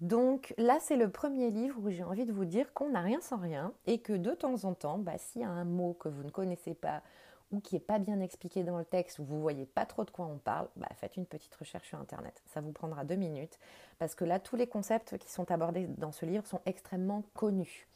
Donc 0.00 0.54
là, 0.58 0.78
c'est 0.80 0.96
le 0.96 1.10
premier 1.10 1.50
livre 1.50 1.80
où 1.82 1.90
j'ai 1.90 2.04
envie 2.04 2.24
de 2.24 2.32
vous 2.32 2.44
dire 2.44 2.72
qu'on 2.72 2.90
n'a 2.90 3.00
rien 3.00 3.20
sans 3.20 3.36
rien 3.36 3.72
et 3.86 3.98
que 3.98 4.12
de 4.12 4.32
temps 4.32 4.64
en 4.64 4.74
temps, 4.74 4.98
bah, 4.98 5.18
s'il 5.18 5.42
y 5.42 5.44
a 5.44 5.50
un 5.50 5.64
mot 5.64 5.94
que 5.94 6.08
vous 6.08 6.22
ne 6.22 6.30
connaissez 6.30 6.74
pas 6.74 7.02
ou 7.50 7.60
qui 7.60 7.74
n'est 7.74 7.80
pas 7.80 7.98
bien 7.98 8.20
expliqué 8.20 8.62
dans 8.62 8.78
le 8.78 8.84
texte 8.84 9.18
ou 9.18 9.24
vous 9.24 9.40
voyez 9.40 9.66
pas 9.66 9.86
trop 9.86 10.04
de 10.04 10.10
quoi 10.10 10.26
on 10.26 10.38
parle, 10.38 10.68
bah, 10.76 10.88
faites 10.94 11.16
une 11.16 11.26
petite 11.26 11.54
recherche 11.56 11.88
sur 11.88 11.98
Internet. 11.98 12.42
Ça 12.46 12.60
vous 12.60 12.70
prendra 12.70 13.04
deux 13.04 13.16
minutes 13.16 13.58
parce 13.98 14.14
que 14.14 14.24
là, 14.24 14.38
tous 14.38 14.54
les 14.54 14.68
concepts 14.68 15.18
qui 15.18 15.30
sont 15.30 15.50
abordés 15.50 15.86
dans 15.86 16.12
ce 16.12 16.26
livre 16.26 16.46
sont 16.46 16.60
extrêmement 16.64 17.24
connus. 17.34 17.88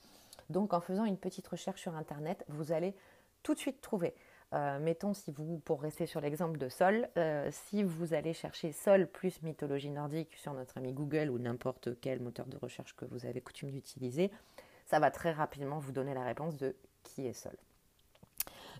Donc 0.50 0.74
en 0.74 0.80
faisant 0.80 1.04
une 1.04 1.16
petite 1.16 1.46
recherche 1.48 1.80
sur 1.80 1.96
Internet, 1.96 2.44
vous 2.48 2.72
allez 2.72 2.94
tout 3.42 3.54
de 3.54 3.58
suite 3.58 3.80
trouver. 3.80 4.14
Euh, 4.54 4.78
mettons, 4.78 5.14
si 5.14 5.30
vous, 5.30 5.58
pour 5.64 5.80
rester 5.80 6.06
sur 6.06 6.20
l'exemple 6.20 6.58
de 6.58 6.68
Sol, 6.68 7.08
euh, 7.16 7.48
si 7.50 7.82
vous 7.82 8.12
allez 8.12 8.34
chercher 8.34 8.72
Sol 8.72 9.06
plus 9.06 9.42
mythologie 9.42 9.90
nordique 9.90 10.36
sur 10.36 10.52
notre 10.52 10.76
ami 10.76 10.92
Google 10.92 11.30
ou 11.30 11.38
n'importe 11.38 11.98
quel 12.00 12.20
moteur 12.20 12.46
de 12.46 12.58
recherche 12.58 12.94
que 12.94 13.06
vous 13.06 13.24
avez 13.24 13.40
coutume 13.40 13.70
d'utiliser, 13.70 14.30
ça 14.84 14.98
va 14.98 15.10
très 15.10 15.32
rapidement 15.32 15.78
vous 15.78 15.92
donner 15.92 16.12
la 16.12 16.24
réponse 16.24 16.56
de 16.58 16.76
qui 17.02 17.26
est 17.26 17.32
Sol. 17.32 17.56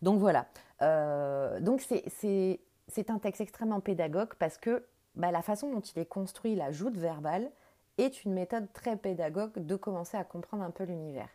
Donc 0.02 0.20
voilà. 0.20 0.46
Euh, 0.82 1.58
donc 1.60 1.80
c'est 1.80 3.10
un 3.10 3.18
texte 3.18 3.40
extrêmement 3.40 3.80
pédagogue 3.80 4.34
parce 4.38 4.58
que 4.58 4.84
bah, 5.14 5.30
la 5.30 5.40
façon 5.42 5.70
dont 5.70 5.80
il 5.80 5.98
est 5.98 6.06
construit, 6.06 6.54
la 6.54 6.70
joute 6.70 6.98
verbale, 6.98 7.50
est 7.98 8.24
une 8.24 8.32
méthode 8.32 8.72
très 8.72 8.96
pédagogue 8.96 9.52
de 9.56 9.76
commencer 9.76 10.16
à 10.16 10.24
comprendre 10.24 10.62
un 10.62 10.70
peu 10.70 10.84
l'univers. 10.84 11.28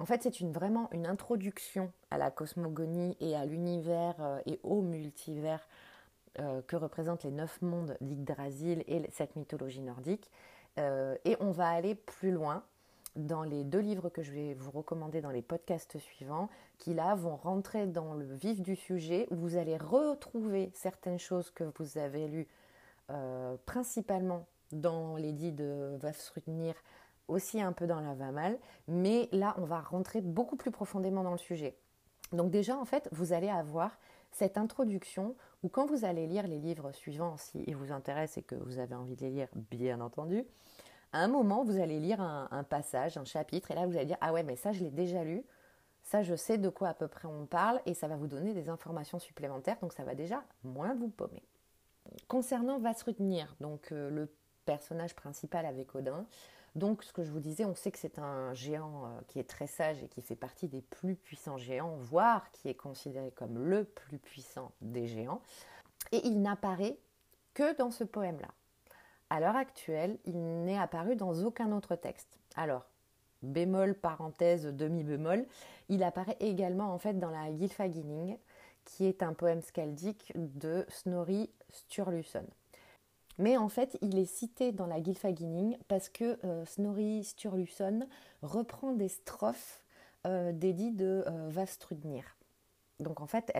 En 0.00 0.06
fait, 0.06 0.22
c'est 0.22 0.42
vraiment 0.42 0.88
une 0.92 1.06
introduction 1.06 1.92
à 2.10 2.18
la 2.18 2.30
cosmogonie 2.30 3.16
et 3.20 3.36
à 3.36 3.46
l'univers 3.46 4.16
euh, 4.20 4.40
et 4.46 4.58
au 4.62 4.82
multivers 4.82 5.66
euh, 6.40 6.62
que 6.62 6.76
représentent 6.76 7.22
les 7.22 7.30
neuf 7.30 7.62
mondes 7.62 7.96
d'Yggdrasil 8.00 8.82
et 8.88 9.02
cette 9.12 9.36
mythologie 9.36 9.82
nordique. 9.82 10.30
Euh, 10.78 11.16
et 11.24 11.36
on 11.38 11.52
va 11.52 11.68
aller 11.68 11.94
plus 11.94 12.32
loin 12.32 12.64
dans 13.14 13.44
les 13.44 13.62
deux 13.62 13.78
livres 13.78 14.08
que 14.08 14.24
je 14.24 14.32
vais 14.32 14.54
vous 14.54 14.72
recommander 14.72 15.20
dans 15.20 15.30
les 15.30 15.42
podcasts 15.42 15.98
suivants, 15.98 16.48
qui 16.78 16.94
là 16.94 17.14
vont 17.14 17.36
rentrer 17.36 17.86
dans 17.86 18.14
le 18.14 18.24
vif 18.24 18.60
du 18.60 18.74
sujet, 18.74 19.28
où 19.30 19.36
vous 19.36 19.56
allez 19.56 19.76
retrouver 19.76 20.72
certaines 20.74 21.20
choses 21.20 21.50
que 21.50 21.62
vous 21.78 21.96
avez 21.96 22.26
lues 22.26 22.48
principalement 23.66 24.46
dans 24.72 25.16
l'édit 25.16 25.52
de 25.52 25.96
Vafsrudnir 26.00 26.74
aussi 27.28 27.60
un 27.60 27.72
peu 27.72 27.86
dans 27.86 28.00
la 28.00 28.14
va 28.14 28.30
mal, 28.32 28.58
mais 28.88 29.28
là 29.32 29.54
on 29.58 29.64
va 29.64 29.80
rentrer 29.80 30.20
beaucoup 30.20 30.56
plus 30.56 30.70
profondément 30.70 31.22
dans 31.22 31.32
le 31.32 31.38
sujet. 31.38 31.76
Donc 32.32 32.50
déjà 32.50 32.76
en 32.76 32.84
fait 32.84 33.08
vous 33.12 33.32
allez 33.32 33.48
avoir 33.48 33.98
cette 34.30 34.58
introduction 34.58 35.36
où 35.62 35.68
quand 35.68 35.86
vous 35.86 36.04
allez 36.04 36.26
lire 36.26 36.46
les 36.46 36.58
livres 36.58 36.92
suivants, 36.92 37.36
si 37.36 37.64
ils 37.66 37.76
vous 37.76 37.92
intéressent 37.92 38.38
et 38.38 38.42
que 38.42 38.56
vous 38.56 38.78
avez 38.78 38.94
envie 38.94 39.16
de 39.16 39.22
les 39.22 39.30
lire 39.30 39.48
bien 39.70 40.00
entendu, 40.00 40.44
à 41.12 41.18
un 41.18 41.28
moment 41.28 41.64
vous 41.64 41.78
allez 41.78 42.00
lire 42.00 42.20
un, 42.20 42.64
passage, 42.64 43.16
un 43.16 43.24
chapitre, 43.24 43.70
et 43.70 43.74
là 43.74 43.86
vous 43.86 43.96
allez 43.96 44.06
dire 44.06 44.18
ah 44.20 44.32
ouais 44.32 44.42
mais 44.42 44.56
ça 44.56 44.72
je 44.72 44.82
l'ai 44.82 44.90
déjà 44.90 45.24
lu, 45.24 45.44
ça 46.02 46.22
je 46.22 46.34
sais 46.34 46.58
de 46.58 46.68
quoi 46.68 46.88
à 46.88 46.94
peu 46.94 47.08
près 47.08 47.28
on 47.28 47.46
parle, 47.46 47.80
et 47.86 47.94
ça 47.94 48.08
va 48.08 48.16
vous 48.16 48.26
donner 48.26 48.52
des 48.52 48.68
informations 48.68 49.18
supplémentaires, 49.18 49.78
donc 49.80 49.92
ça 49.92 50.04
va 50.04 50.14
déjà 50.14 50.42
moins 50.64 50.94
vous 50.94 51.08
paumer. 51.08 51.42
Concernant 52.28 52.78
Vasrudnir, 52.78 53.56
donc 53.60 53.90
euh, 53.92 54.10
le 54.10 54.28
personnage 54.64 55.14
principal 55.14 55.66
avec 55.66 55.94
Odin, 55.94 56.26
donc, 56.74 57.04
ce 57.04 57.12
que 57.12 57.22
je 57.22 57.30
vous 57.30 57.40
disais, 57.40 57.64
on 57.64 57.74
sait 57.74 57.92
que 57.92 57.98
c'est 57.98 58.18
un 58.18 58.52
géant 58.52 59.06
euh, 59.06 59.20
qui 59.28 59.38
est 59.38 59.48
très 59.48 59.68
sage 59.68 60.02
et 60.02 60.08
qui 60.08 60.22
fait 60.22 60.34
partie 60.34 60.66
des 60.66 60.80
plus 60.80 61.14
puissants 61.14 61.56
géants, 61.56 61.94
voire 61.96 62.50
qui 62.50 62.68
est 62.68 62.74
considéré 62.74 63.30
comme 63.30 63.58
le 63.58 63.84
plus 63.84 64.18
puissant 64.18 64.72
des 64.80 65.06
géants. 65.06 65.40
Et 66.10 66.26
il 66.26 66.42
n'apparaît 66.42 66.98
que 67.54 67.76
dans 67.76 67.92
ce 67.92 68.02
poème-là. 68.02 68.48
À 69.30 69.38
l'heure 69.38 69.56
actuelle, 69.56 70.18
il 70.24 70.64
n'est 70.64 70.78
apparu 70.78 71.14
dans 71.14 71.44
aucun 71.44 71.70
autre 71.70 71.94
texte. 71.94 72.40
Alors, 72.56 72.86
bémol, 73.42 73.94
parenthèse, 73.94 74.66
demi-bémol, 74.66 75.46
il 75.88 76.02
apparaît 76.02 76.36
également 76.40 76.92
en 76.92 76.98
fait 76.98 77.14
dans 77.14 77.30
la 77.30 77.52
Gylfaginning, 77.56 78.36
qui 78.84 79.06
est 79.06 79.22
un 79.22 79.32
poème 79.32 79.62
scaldique 79.62 80.32
de 80.34 80.84
Snorri 80.88 81.50
Sturluson. 81.70 82.46
Mais 83.38 83.56
en 83.56 83.68
fait, 83.68 83.98
il 84.00 84.18
est 84.18 84.26
cité 84.26 84.72
dans 84.72 84.86
la 84.86 85.02
Gylfaginning 85.02 85.76
parce 85.88 86.08
que 86.08 86.38
euh, 86.44 86.64
Snorri 86.66 87.24
Sturluson 87.24 88.06
reprend 88.42 88.92
des 88.92 89.08
strophes 89.08 89.82
euh, 90.26 90.52
d'édits 90.52 90.92
de 90.92 91.24
euh, 91.26 91.48
Vastrudnir. 91.48 92.36
Donc 93.00 93.20
en 93.20 93.26
fait, 93.26 93.52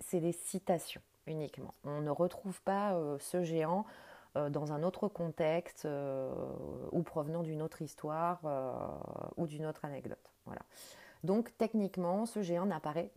c'est 0.00 0.20
des 0.20 0.32
citations 0.32 1.02
uniquement. 1.26 1.74
On 1.82 2.00
ne 2.00 2.10
retrouve 2.10 2.62
pas 2.62 2.96
ce 3.18 3.42
géant 3.42 3.84
dans 4.36 4.72
un 4.72 4.84
autre 4.84 5.08
contexte 5.08 5.88
ou 6.92 7.02
provenant 7.02 7.42
d'une 7.42 7.62
autre 7.62 7.82
histoire 7.82 8.42
ou 9.36 9.48
d'une 9.48 9.66
autre 9.66 9.84
anecdote. 9.84 10.32
Voilà. 10.44 10.62
Donc 11.24 11.52
techniquement, 11.58 12.26
ce 12.26 12.42
géant 12.42 12.66
n'apparaît 12.66 13.10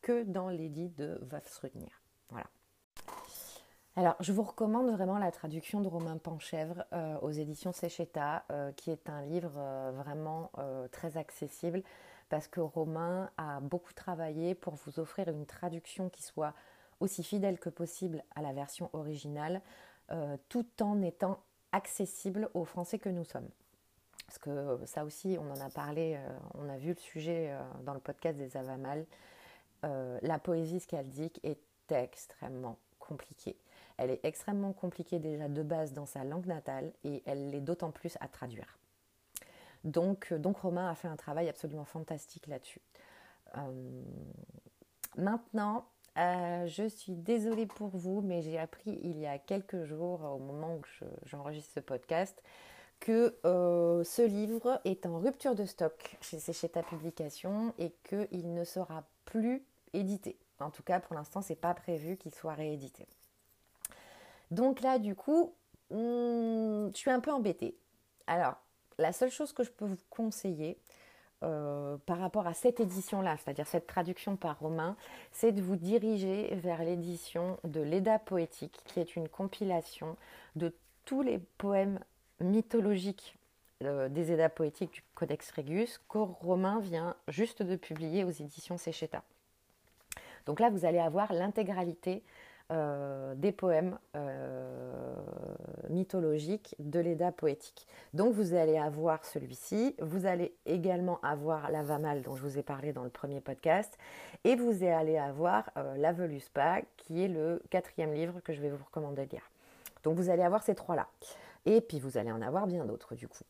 que 0.00 0.22
dans 0.22 0.48
l'édit 0.48 0.88
de 0.88 1.18
Vastrudnir. 1.20 2.00
Voilà. 2.30 2.46
Alors, 3.94 4.16
je 4.20 4.32
vous 4.32 4.42
recommande 4.42 4.90
vraiment 4.90 5.18
la 5.18 5.30
traduction 5.30 5.82
de 5.82 5.88
Romain 5.88 6.16
Panchèvre 6.16 6.84
euh, 6.94 7.18
aux 7.20 7.30
éditions 7.30 7.74
Secheta, 7.74 8.42
euh, 8.50 8.72
qui 8.72 8.90
est 8.90 9.10
un 9.10 9.20
livre 9.20 9.52
euh, 9.58 9.92
vraiment 9.94 10.50
très 10.92 11.18
accessible 11.18 11.82
parce 12.30 12.48
que 12.48 12.60
Romain 12.60 13.30
a 13.36 13.60
beaucoup 13.60 13.92
travaillé 13.92 14.54
pour 14.54 14.76
vous 14.76 14.98
offrir 14.98 15.28
une 15.28 15.44
traduction 15.44 16.08
qui 16.08 16.22
soit 16.22 16.54
aussi 17.00 17.22
fidèle 17.22 17.58
que 17.58 17.68
possible 17.68 18.24
à 18.34 18.40
la 18.40 18.54
version 18.54 18.88
originale, 18.94 19.60
tout 20.48 20.66
en 20.80 21.02
étant 21.02 21.40
accessible 21.72 22.48
aux 22.54 22.64
Français 22.64 22.98
que 22.98 23.10
nous 23.10 23.24
sommes. 23.24 23.48
Parce 24.26 24.38
que 24.38 24.78
ça 24.86 25.04
aussi, 25.04 25.36
on 25.38 25.50
en 25.50 25.60
a 25.60 25.68
parlé, 25.68 26.18
on 26.54 26.70
a 26.70 26.78
vu 26.78 26.90
le 26.90 26.98
sujet 26.98 27.54
dans 27.84 27.92
le 27.92 28.00
podcast 28.00 28.38
des 28.38 28.56
Avamal. 28.56 29.04
la 29.82 30.38
poésie 30.38 30.80
scaldique 30.80 31.38
est 31.42 31.60
extrêmement 31.90 32.78
compliquée. 32.98 33.56
Elle 34.02 34.10
est 34.10 34.24
extrêmement 34.24 34.72
compliquée 34.72 35.20
déjà 35.20 35.46
de 35.48 35.62
base 35.62 35.92
dans 35.92 36.06
sa 36.06 36.24
langue 36.24 36.46
natale 36.46 36.92
et 37.04 37.22
elle 37.24 37.50
l'est 37.50 37.60
d'autant 37.60 37.92
plus 37.92 38.18
à 38.20 38.26
traduire. 38.26 38.80
Donc, 39.84 40.32
euh, 40.32 40.40
Romain 40.60 40.90
a 40.90 40.96
fait 40.96 41.06
un 41.06 41.14
travail 41.14 41.48
absolument 41.48 41.84
fantastique 41.84 42.48
là-dessus. 42.48 42.80
Euh, 43.56 44.02
maintenant, 45.16 45.86
euh, 46.18 46.66
je 46.66 46.88
suis 46.88 47.14
désolée 47.14 47.66
pour 47.66 47.96
vous, 47.96 48.22
mais 48.22 48.42
j'ai 48.42 48.58
appris 48.58 48.98
il 49.04 49.20
y 49.20 49.26
a 49.26 49.38
quelques 49.38 49.84
jours, 49.84 50.24
au 50.24 50.38
moment 50.38 50.74
où 50.74 50.82
j'enregistre 51.24 51.72
ce 51.72 51.80
podcast, 51.80 52.42
que 52.98 53.38
ce 53.44 54.26
livre 54.26 54.80
est 54.84 55.06
en 55.06 55.20
rupture 55.20 55.54
de 55.54 55.64
stock 55.64 56.16
chez 56.20 56.40
Secheta 56.40 56.82
Publication 56.82 57.72
et 57.78 57.92
qu'il 58.02 58.52
ne 58.52 58.64
sera 58.64 59.04
plus 59.26 59.64
édité. 59.92 60.36
En 60.58 60.70
tout 60.70 60.82
cas, 60.82 60.98
pour 60.98 61.14
l'instant, 61.14 61.40
c'est 61.40 61.54
pas 61.54 61.74
prévu 61.74 62.16
qu'il 62.16 62.34
soit 62.34 62.54
réédité. 62.54 63.06
Donc 64.52 64.82
là, 64.82 64.98
du 64.98 65.14
coup, 65.14 65.54
hmm, 65.90 66.88
je 66.92 66.96
suis 66.96 67.10
un 67.10 67.20
peu 67.20 67.32
embêtée. 67.32 67.74
Alors, 68.26 68.56
la 68.98 69.12
seule 69.12 69.30
chose 69.30 69.52
que 69.54 69.64
je 69.64 69.70
peux 69.70 69.86
vous 69.86 69.96
conseiller 70.10 70.78
euh, 71.42 71.96
par 72.04 72.18
rapport 72.18 72.46
à 72.46 72.52
cette 72.52 72.78
édition-là, 72.78 73.36
c'est-à-dire 73.38 73.66
cette 73.66 73.86
traduction 73.86 74.36
par 74.36 74.58
Romain, 74.58 74.94
c'est 75.32 75.52
de 75.52 75.62
vous 75.62 75.76
diriger 75.76 76.54
vers 76.56 76.84
l'édition 76.84 77.58
de 77.64 77.80
l'Eda 77.80 78.18
poétique, 78.18 78.78
qui 78.84 79.00
est 79.00 79.16
une 79.16 79.28
compilation 79.28 80.16
de 80.54 80.74
tous 81.06 81.22
les 81.22 81.38
poèmes 81.38 81.98
mythologiques 82.38 83.38
euh, 83.82 84.10
des 84.10 84.32
Eddas 84.32 84.50
poétiques 84.50 84.92
du 84.92 85.02
Codex 85.14 85.50
Regius 85.50 85.98
que 86.10 86.18
Romain 86.18 86.78
vient 86.80 87.16
juste 87.26 87.62
de 87.62 87.74
publier 87.74 88.22
aux 88.22 88.30
éditions 88.30 88.76
Secheta. 88.76 89.22
Donc 90.44 90.60
là, 90.60 90.68
vous 90.68 90.84
allez 90.84 90.98
avoir 90.98 91.32
l'intégralité 91.32 92.22
euh, 92.70 93.34
des 93.34 93.52
poèmes 93.52 93.98
euh, 94.16 95.14
mythologiques 95.90 96.74
de 96.78 97.00
l'Eda 97.00 97.32
poétique. 97.32 97.86
Donc 98.14 98.34
vous 98.34 98.54
allez 98.54 98.78
avoir 98.78 99.24
celui-ci, 99.24 99.94
vous 100.00 100.26
allez 100.26 100.54
également 100.64 101.20
avoir 101.22 101.70
la 101.70 101.82
Vamal 101.82 102.22
dont 102.22 102.36
je 102.36 102.42
vous 102.42 102.58
ai 102.58 102.62
parlé 102.62 102.92
dans 102.92 103.04
le 103.04 103.10
premier 103.10 103.40
podcast, 103.40 103.98
et 104.44 104.56
vous 104.56 104.84
allez 104.84 105.18
avoir 105.18 105.70
euh, 105.76 105.96
la 105.96 106.12
Veluspa 106.12 106.80
qui 106.96 107.22
est 107.22 107.28
le 107.28 107.62
quatrième 107.68 108.14
livre 108.14 108.40
que 108.40 108.52
je 108.52 108.60
vais 108.60 108.70
vous 108.70 108.84
recommander 108.84 109.26
de 109.26 109.32
lire. 109.32 109.50
Donc 110.04 110.16
vous 110.16 110.30
allez 110.30 110.42
avoir 110.42 110.62
ces 110.62 110.74
trois-là. 110.74 111.08
Et 111.66 111.80
puis 111.80 112.00
vous 112.00 112.16
allez 112.16 112.32
en 112.32 112.42
avoir 112.42 112.66
bien 112.66 112.84
d'autres 112.84 113.14
du 113.14 113.28
coup. 113.28 113.44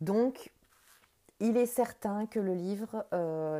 Donc 0.00 0.50
il 1.40 1.56
est 1.56 1.66
certain 1.66 2.26
que 2.26 2.40
le 2.40 2.54
livre 2.54 3.06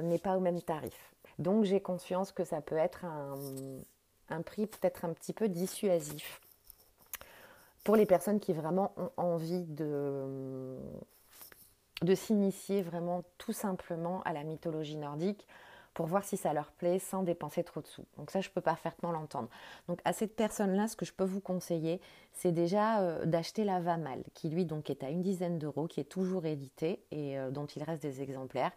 n'est 0.02 0.18
pas 0.18 0.36
au 0.36 0.40
même 0.40 0.60
tarif. 0.60 1.14
Donc 1.38 1.64
j'ai 1.64 1.80
conscience 1.80 2.32
que 2.32 2.44
ça 2.44 2.60
peut 2.60 2.76
être 2.76 3.04
un, 3.04 3.34
un 4.30 4.42
prix 4.42 4.66
peut-être 4.66 5.04
un 5.04 5.12
petit 5.12 5.32
peu 5.32 5.48
dissuasif 5.48 6.40
pour 7.86 7.94
les 7.94 8.04
personnes 8.04 8.40
qui 8.40 8.52
vraiment 8.52 8.92
ont 8.96 9.10
envie 9.16 9.62
de, 9.62 10.76
s'initier 12.14 12.82
vraiment 12.82 13.22
tout 13.38 13.52
simplement 13.52 14.22
à 14.24 14.32
la 14.32 14.42
mythologie 14.42 14.96
nordique 14.96 15.46
pour 15.94 16.06
voir 16.06 16.24
si 16.24 16.36
ça 16.36 16.52
leur 16.52 16.72
plaît 16.72 16.98
sans 16.98 17.22
dépenser 17.22 17.62
trop 17.62 17.80
de 17.80 17.86
sous. 17.86 18.04
Donc 18.18 18.32
ça, 18.32 18.40
je 18.40 18.50
peux 18.50 18.60
parfaitement 18.60 19.12
l'entendre. 19.12 19.48
Donc 19.88 20.00
à 20.04 20.12
cette 20.12 20.34
personne-là, 20.34 20.88
ce 20.88 20.96
que 20.96 21.06
je 21.06 21.12
peux 21.12 21.24
vous 21.24 21.40
conseiller, 21.40 22.00
c'est 22.32 22.50
déjà 22.50 23.00
euh, 23.00 23.24
d'acheter 23.24 23.64
la 23.64 23.78
Vamal, 23.78 24.22
qui 24.34 24.50
lui 24.50 24.64
donc 24.66 24.90
est 24.90 25.04
à 25.04 25.08
une 25.08 25.22
dizaine 25.22 25.58
d'euros, 25.58 25.86
qui 25.86 26.00
est 26.00 26.04
toujours 26.04 26.44
édité 26.44 27.00
et 27.12 27.38
euh, 27.38 27.50
dont 27.50 27.66
il 27.66 27.84
reste 27.84 28.02
des 28.02 28.20
exemplaires. 28.20 28.72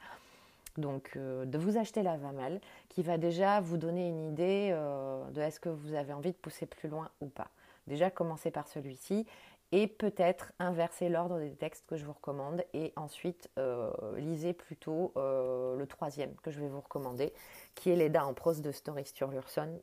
Donc 0.77 1.11
euh, 1.15 1.45
de 1.45 1.57
vous 1.57 1.77
acheter 1.77 2.03
la 2.03 2.17
Vamal 2.17 2.59
qui 2.89 3.03
va 3.03 3.17
déjà 3.17 3.59
vous 3.59 3.77
donner 3.77 4.07
une 4.07 4.19
idée 4.31 4.69
euh, 4.71 5.23
de 5.31 5.41
est-ce 5.41 5.59
que 5.59 5.69
vous 5.69 5.93
avez 5.93 6.13
envie 6.13 6.31
de 6.31 6.37
pousser 6.37 6.65
plus 6.65 6.89
loin 6.89 7.09
ou 7.21 7.27
pas. 7.27 7.49
Déjà 7.87 8.09
commencer 8.09 8.51
par 8.51 8.67
celui-ci 8.67 9.25
et 9.71 9.87
peut-être 9.87 10.51
inverser 10.57 11.09
l'ordre 11.09 11.39
des 11.39 11.51
textes 11.51 11.85
que 11.87 11.95
je 11.95 12.05
vous 12.05 12.13
recommande 12.13 12.63
et 12.73 12.91
ensuite 12.95 13.49
euh, 13.59 13.91
lisez 14.17 14.53
plutôt 14.53 15.13
le 15.15 15.85
troisième 15.85 16.33
que 16.37 16.49
je 16.49 16.59
vais 16.59 16.67
vous 16.67 16.81
recommander 16.81 17.33
qui 17.75 17.91
est 17.91 17.95
l'Eda 17.95 18.25
en 18.25 18.33
prose 18.33 18.61
de 18.61 18.71
Story 18.71 19.05
Sturluson, 19.05 19.79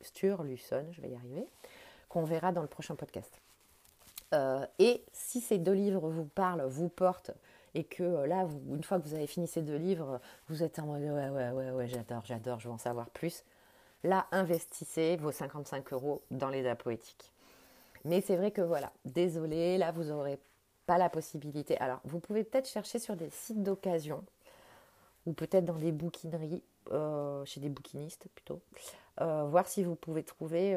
Sturluson, 0.00 0.86
je 0.92 1.00
vais 1.00 1.10
y 1.10 1.16
arriver, 1.16 1.46
qu'on 2.08 2.24
verra 2.24 2.52
dans 2.52 2.62
le 2.62 2.68
prochain 2.68 2.94
podcast. 2.94 3.40
et 4.78 5.04
si 5.12 5.40
ces 5.40 5.58
deux 5.58 5.72
livres 5.72 6.08
vous 6.08 6.26
parlent, 6.26 6.64
vous 6.64 6.88
portent, 6.88 7.32
et 7.76 7.84
que 7.84 8.02
euh, 8.02 8.26
là, 8.26 8.48
une 8.70 8.82
fois 8.82 8.98
que 8.98 9.06
vous 9.06 9.14
avez 9.14 9.26
fini 9.26 9.46
ces 9.46 9.60
deux 9.60 9.76
livres, 9.76 10.18
vous 10.48 10.62
êtes 10.62 10.78
en 10.78 10.86
mode 10.86 11.02
ouais, 11.02 11.28
ouais, 11.28 11.50
ouais, 11.50 11.70
ouais, 11.70 11.88
j'adore, 11.88 12.24
j'adore, 12.24 12.58
je 12.58 12.68
veux 12.68 12.74
en 12.74 12.78
savoir 12.78 13.10
plus. 13.10 13.44
Là, 14.02 14.26
investissez 14.32 15.16
vos 15.16 15.30
55 15.30 15.92
euros 15.92 16.22
dans 16.30 16.48
les 16.48 16.74
poétiques. 16.74 17.32
Mais 18.06 18.22
c'est 18.22 18.36
vrai 18.36 18.50
que 18.50 18.62
voilà, 18.62 18.92
désolé, 19.04 19.76
là, 19.76 19.92
vous 19.92 20.04
n'aurez 20.04 20.38
pas 20.86 20.96
la 20.96 21.10
possibilité. 21.10 21.76
Alors, 21.78 22.00
vous 22.04 22.18
pouvez 22.18 22.44
peut-être 22.44 22.68
chercher 22.68 22.98
sur 22.98 23.14
des 23.14 23.28
sites 23.28 23.62
d'occasion 23.62 24.24
ou 25.26 25.34
peut-être 25.34 25.66
dans 25.66 25.78
des 25.78 25.92
bouquineries, 25.92 26.62
euh, 26.92 27.44
chez 27.44 27.60
des 27.60 27.68
bouquinistes 27.68 28.26
plutôt, 28.34 28.62
euh, 29.20 29.44
voir 29.44 29.68
si 29.68 29.84
vous 29.84 29.96
pouvez 29.96 30.22
trouver 30.22 30.72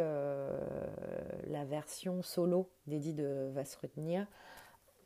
la 1.48 1.64
version 1.64 2.22
solo 2.24 2.70
d'Eddie 2.88 3.14
de 3.14 3.52
Vasrudnir 3.54 4.26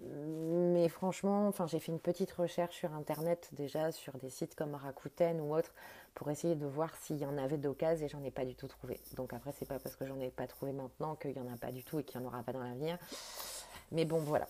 mais 0.01 0.89
franchement, 0.89 1.47
enfin, 1.47 1.67
j'ai 1.67 1.79
fait 1.79 1.91
une 1.91 1.99
petite 1.99 2.31
recherche 2.31 2.75
sur 2.75 2.93
internet 2.93 3.49
déjà 3.53 3.91
sur 3.91 4.17
des 4.17 4.29
sites 4.29 4.55
comme 4.55 4.75
Rakuten 4.75 5.39
ou 5.39 5.55
autres 5.55 5.73
pour 6.13 6.29
essayer 6.29 6.55
de 6.55 6.65
voir 6.65 6.93
s'il 6.95 7.17
y 7.17 7.25
en 7.25 7.37
avait 7.37 7.57
d'occasion 7.57 8.05
et 8.05 8.09
j'en 8.09 8.23
ai 8.23 8.31
pas 8.31 8.45
du 8.45 8.55
tout 8.55 8.67
trouvé. 8.67 8.99
Donc 9.15 9.33
après, 9.33 9.51
c'est 9.57 9.67
pas 9.67 9.79
parce 9.79 9.95
que 9.95 10.05
j'en 10.05 10.19
ai 10.19 10.29
pas 10.29 10.47
trouvé 10.47 10.73
maintenant 10.73 11.15
qu'il 11.15 11.31
y 11.31 11.39
en 11.39 11.51
a 11.51 11.57
pas 11.57 11.71
du 11.71 11.83
tout 11.83 11.99
et 11.99 12.03
qu'il 12.03 12.19
y 12.19 12.23
en 12.23 12.27
aura 12.27 12.43
pas 12.43 12.53
dans 12.53 12.63
l'avenir. 12.63 12.97
Mais 13.91 14.05
bon, 14.05 14.19
voilà. 14.19 14.47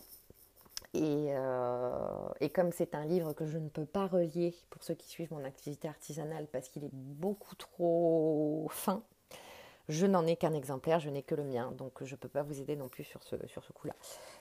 Et, 0.93 1.29
euh, 1.29 2.27
et 2.39 2.49
comme 2.49 2.71
c'est 2.71 2.93
un 2.93 3.05
livre 3.05 3.33
que 3.33 3.45
je 3.47 3.57
ne 3.57 3.67
peux 3.67 3.85
pas 3.85 4.05
relier 4.07 4.53
pour 4.69 4.83
ceux 4.83 4.93
qui 4.93 5.07
suivent 5.07 5.31
mon 5.31 5.43
activité 5.43 5.87
artisanale 5.87 6.47
parce 6.51 6.69
qu'il 6.69 6.83
est 6.83 6.93
beaucoup 6.93 7.55
trop 7.55 8.67
fin, 8.69 9.01
je 9.89 10.05
n'en 10.05 10.25
ai 10.25 10.35
qu'un 10.35 10.53
exemplaire, 10.53 10.99
je 10.99 11.09
n'ai 11.09 11.23
que 11.23 11.35
le 11.35 11.43
mien, 11.43 11.71
donc 11.71 12.03
je 12.03 12.13
ne 12.13 12.17
peux 12.17 12.29
pas 12.29 12.41
vous 12.41 12.61
aider 12.61 12.75
non 12.75 12.87
plus 12.87 13.03
sur 13.03 13.21
ce, 13.23 13.35
coup-là. 13.73 13.95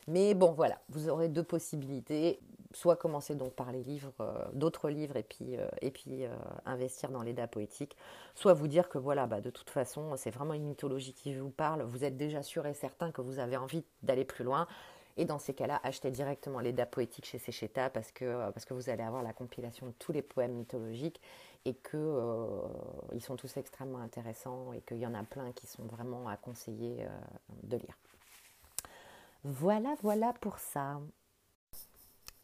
Mais 0.06 0.34
bon, 0.34 0.52
voilà, 0.52 0.78
vous 0.88 1.08
aurez 1.08 1.28
deux 1.28 1.42
possibilités. 1.42 2.40
Soit 2.74 2.96
commencer 2.96 3.34
donc 3.34 3.52
par 3.52 3.70
les 3.70 3.82
livres, 3.82 4.14
euh, 4.20 4.44
d'autres 4.54 4.88
livres, 4.88 5.16
et 5.16 5.22
puis, 5.22 5.56
euh, 5.56 5.66
euh, 5.82 6.36
investir 6.64 7.10
dans 7.10 7.22
l'EDA 7.22 7.46
poétique. 7.46 7.96
Soit 8.34 8.54
vous 8.54 8.68
dire 8.68 8.88
que 8.88 8.96
voilà, 8.96 9.26
bah, 9.26 9.42
de 9.42 9.50
toute 9.50 9.68
façon, 9.68 10.16
c'est 10.16 10.30
vraiment 10.30 10.54
une 10.54 10.64
mythologie 10.64 11.12
qui 11.12 11.34
vous 11.34 11.50
parle. 11.50 11.82
Vous 11.82 12.04
êtes 12.04 12.16
déjà 12.16 12.42
sûr 12.42 12.66
et 12.66 12.72
certain 12.72 13.10
que 13.10 13.20
vous 13.20 13.38
avez 13.38 13.58
envie 13.58 13.84
d'aller 14.02 14.24
plus 14.24 14.44
loin. 14.44 14.66
Et 15.18 15.26
dans 15.26 15.38
ces 15.38 15.52
cas-là, 15.52 15.80
achetez 15.82 16.10
directement 16.10 16.60
l'EDA 16.60 16.86
poétique 16.86 17.26
chez 17.26 17.38
Secheta 17.38 17.90
parce 17.90 18.10
que, 18.12 18.50
parce 18.52 18.64
que 18.64 18.72
vous 18.72 18.88
allez 18.88 19.02
avoir 19.02 19.22
la 19.22 19.34
compilation 19.34 19.88
de 19.88 19.92
tous 19.98 20.12
les 20.12 20.22
poèmes 20.22 20.54
mythologiques 20.54 21.20
et 21.64 21.74
qu'ils 21.74 21.98
euh, 21.98 23.20
sont 23.20 23.36
tous 23.36 23.56
extrêmement 23.56 23.98
intéressants 23.98 24.72
et 24.72 24.80
qu'il 24.80 24.98
y 24.98 25.06
en 25.06 25.14
a 25.14 25.22
plein 25.22 25.52
qui 25.52 25.66
sont 25.66 25.84
vraiment 25.84 26.28
à 26.28 26.36
conseiller 26.36 27.04
euh, 27.04 27.08
de 27.62 27.76
lire. 27.76 27.96
Voilà, 29.44 29.94
voilà 30.02 30.32
pour 30.40 30.58
ça. 30.58 31.00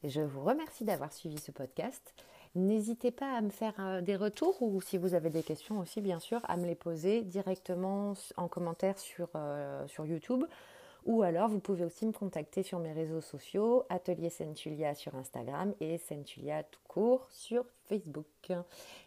Je 0.04 0.20
vous 0.20 0.42
remercie 0.42 0.84
d'avoir 0.84 1.12
suivi 1.12 1.38
ce 1.38 1.50
podcast. 1.50 2.14
N'hésitez 2.54 3.10
pas 3.10 3.36
à 3.36 3.40
me 3.40 3.50
faire 3.50 3.74
euh, 3.78 4.00
des 4.00 4.16
retours 4.16 4.62
ou 4.62 4.80
si 4.80 4.98
vous 4.98 5.14
avez 5.14 5.30
des 5.30 5.42
questions 5.42 5.80
aussi, 5.80 6.00
bien 6.00 6.20
sûr, 6.20 6.40
à 6.44 6.56
me 6.56 6.66
les 6.66 6.76
poser 6.76 7.22
directement 7.22 8.14
en 8.36 8.48
commentaire 8.48 8.98
sur, 8.98 9.30
sur 9.86 10.06
YouTube 10.06 10.44
ou 11.04 11.22
alors, 11.22 11.48
vous 11.48 11.60
pouvez 11.60 11.84
aussi 11.84 12.06
me 12.06 12.12
contacter 12.12 12.62
sur 12.62 12.78
mes 12.78 12.92
réseaux 12.92 13.20
sociaux, 13.20 13.84
Atelier 13.88 14.30
Centulia 14.30 14.94
sur 14.94 15.14
Instagram 15.14 15.72
et 15.80 15.98
Centulia 15.98 16.62
tout 16.64 16.80
court 16.86 17.26
sur 17.30 17.64
Facebook. 17.86 18.52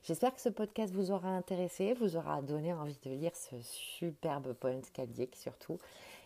J'espère 0.04 0.34
que 0.34 0.42
ce 0.42 0.50
podcast 0.50 0.94
vous 0.94 1.12
aura 1.12 1.30
intéressé, 1.30 1.94
vous 1.94 2.16
aura 2.16 2.42
donné 2.42 2.74
envie 2.74 2.98
de 3.04 3.12
lire 3.12 3.36
ce 3.36 3.56
superbe 3.62 4.54
poème 4.54 4.84
scaldique 4.84 5.36
surtout. 5.36 5.78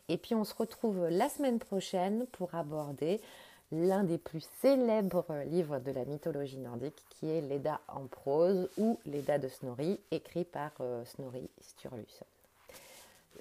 Et 0.08 0.17
puis, 0.17 0.36
on 0.36 0.43
se 0.43 0.54
retrouve 0.54 1.08
la 1.10 1.30
semaine 1.30 1.60
prochaine 1.60 2.28
pour 2.32 2.54
aborder 2.54 3.19
l'un 3.71 4.04
des 4.04 4.17
plus 4.17 4.47
célèbres 4.62 5.25
livres 5.45 5.80
de 5.80 5.91
la 5.91 6.06
mythologie 6.06 6.60
nordique 6.60 7.04
qui 7.10 7.28
est 7.28 7.41
l'Eda 7.41 7.82
en 7.88 8.06
prose 8.06 8.69
ou 8.78 8.99
l'Eda 9.06 9.39
de 9.39 9.47
Snorri, 9.47 9.99
écrit 10.12 10.45
par 10.45 10.71
euh, 10.80 11.04
Snorri 11.06 11.49
Sturluson. 11.60 12.25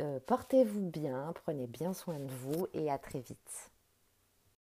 Euh, 0.01 0.19
portez-vous 0.27 0.81
bien, 0.81 1.33
prenez 1.45 1.67
bien 1.67 1.93
soin 1.93 2.19
de 2.19 2.33
vous 2.33 2.67
et 2.73 2.91
à 2.91 2.99
très 2.99 3.21
vite. 3.21 3.71